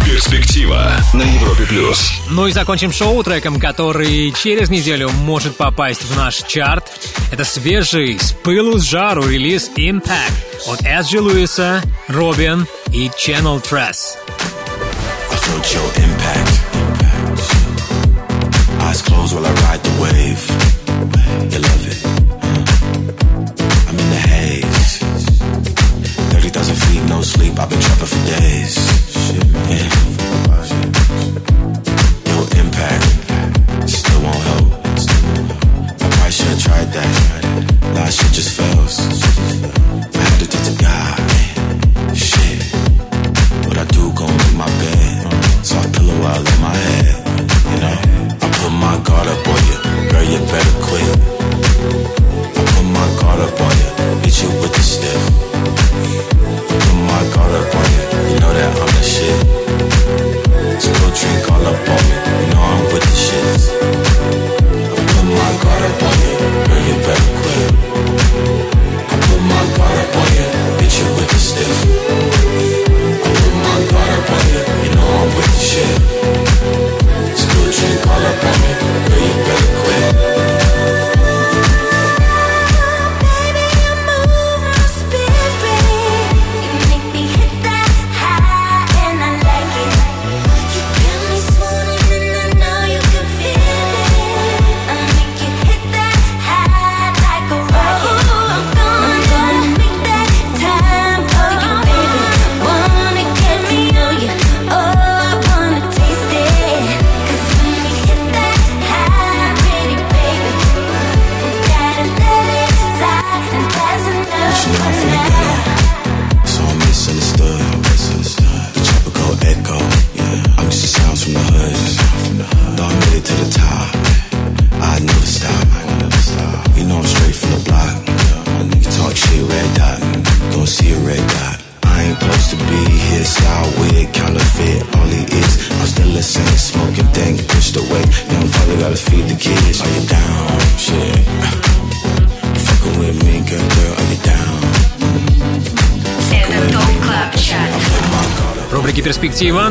Перспектива 0.05 0.93
на 1.15 1.23
Европе 1.23 1.65
Плюс. 1.67 2.13
Ну 2.31 2.47
и 2.47 2.53
закончим 2.53 2.93
шоу 2.93 3.23
треком, 3.23 3.59
который 3.59 4.33
через 4.33 4.69
неделю 4.69 5.11
может 5.11 5.57
попасть 5.57 6.05
в 6.05 6.17
наш 6.17 6.43
чарт. 6.43 6.85
Это 7.33 7.45
свежий, 7.45 8.19
с 8.19 8.33
пылу 8.33 8.79
с 8.79 8.83
жару 8.83 9.27
релиз 9.27 9.71
Impact 9.77 10.69
от 10.69 10.83
SG 10.83 11.21
Льюиса, 11.21 11.83
Robyn 12.09 12.67
и 12.93 13.09
Channel 13.09 13.63
Tres. 13.63 14.17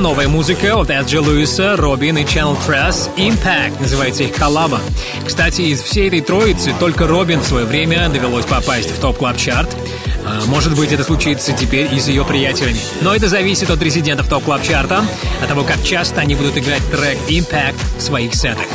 Новая 0.06 0.28
музыка 0.28 0.80
от 0.80 0.92
SG 0.92 1.20
Льюиса, 1.20 1.76
Робин 1.76 2.20
и 2.20 2.24
Channel 2.24 2.56
Tress 2.68 3.10
Impact, 3.18 3.82
называется 3.82 4.22
их 4.22 4.36
коллаба. 4.36 4.80
Кстати, 5.26 5.62
из 5.62 5.82
всей 5.82 6.10
этой 6.10 6.22
троицы 6.22 6.76
только 6.80 7.08
Робин 7.08 7.40
в 7.40 7.44
свое 7.44 7.66
время 7.66 8.08
довелось 8.10 8.46
попасть 8.46 8.92
в 8.92 9.00
топ 9.00 9.18
клаб 9.18 9.36
чарт 9.36 9.76
А, 10.24 10.46
Может 10.46 10.78
быть, 10.78 10.92
это 10.92 11.04
случится 11.04 11.54
теперь 11.54 11.92
и 11.92 12.00
с 12.00 12.08
ее 12.08 12.24
приятелями. 12.24 12.78
Но 13.02 13.16
это 13.16 13.28
зависит 13.28 13.72
от 13.72 13.82
резидентов 13.82 14.30
топ 14.30 14.44
клаб 14.44 14.62
чарта 14.62 15.04
от 15.42 15.50
того, 15.50 15.64
как 15.64 15.82
часто 15.84 16.22
они 16.22 16.36
будут 16.36 16.56
играть 16.56 16.84
трек 16.92 17.18
Impact 17.28 17.98
в 17.98 18.02
своих 18.04 18.36
сетах. 18.36 18.68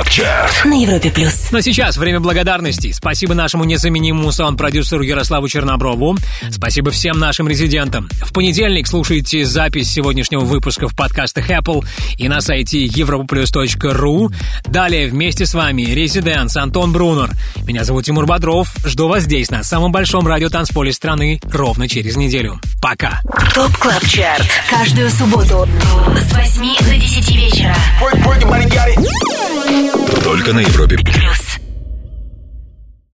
КЛАБ 0.00 0.08
ЧАРТ. 0.08 0.64
На 0.64 0.80
Европе 0.80 1.10
Плюс. 1.10 1.50
Но 1.50 1.60
сейчас 1.60 1.96
время 1.96 2.20
благодарности. 2.20 2.92
Спасибо 2.92 3.34
нашему 3.34 3.64
незаменимому 3.64 4.32
саунд-продюсеру 4.32 5.02
Ярославу 5.02 5.48
Черноброву. 5.48 6.16
Спасибо 6.50 6.90
всем 6.90 7.18
нашим 7.18 7.48
резидентам. 7.48 8.08
В 8.22 8.32
понедельник 8.32 8.86
слушайте 8.86 9.44
запись 9.44 9.90
сегодняшнего 9.90 10.40
выпуска 10.40 10.88
в 10.88 10.96
подкастах 10.96 11.50
Apple 11.50 11.84
и 12.16 12.28
на 12.28 12.40
сайте 12.40 12.86
europaplus.ru. 12.86 14.32
Далее 14.66 15.08
вместе 15.08 15.44
с 15.44 15.54
вами 15.54 15.82
Residance 15.82 16.56
Антон 16.56 16.92
Брунер. 16.92 17.30
Меня 17.66 17.84
зовут 17.84 18.06
Тимур 18.06 18.26
Бодров. 18.26 18.72
Жду 18.84 19.08
вас 19.08 19.24
здесь, 19.24 19.50
на 19.50 19.62
самом 19.62 19.92
большом 19.92 20.26
радиотанцполе 20.26 20.92
страны, 20.92 21.40
ровно 21.50 21.88
через 21.88 22.16
неделю. 22.16 22.58
Пока. 22.80 23.20
Top 23.54 23.76
Club 23.76 24.06
Chart. 24.06 24.46
Каждую 24.70 25.10
субботу 25.10 25.68
с 26.16 26.32
8 26.32 26.78
до 26.86 26.96
10 26.96 27.36
вечера. 27.36 27.76
Только 30.24 30.52
на 30.52 30.60
Европе 30.60 30.96
Плюс. 30.96 31.49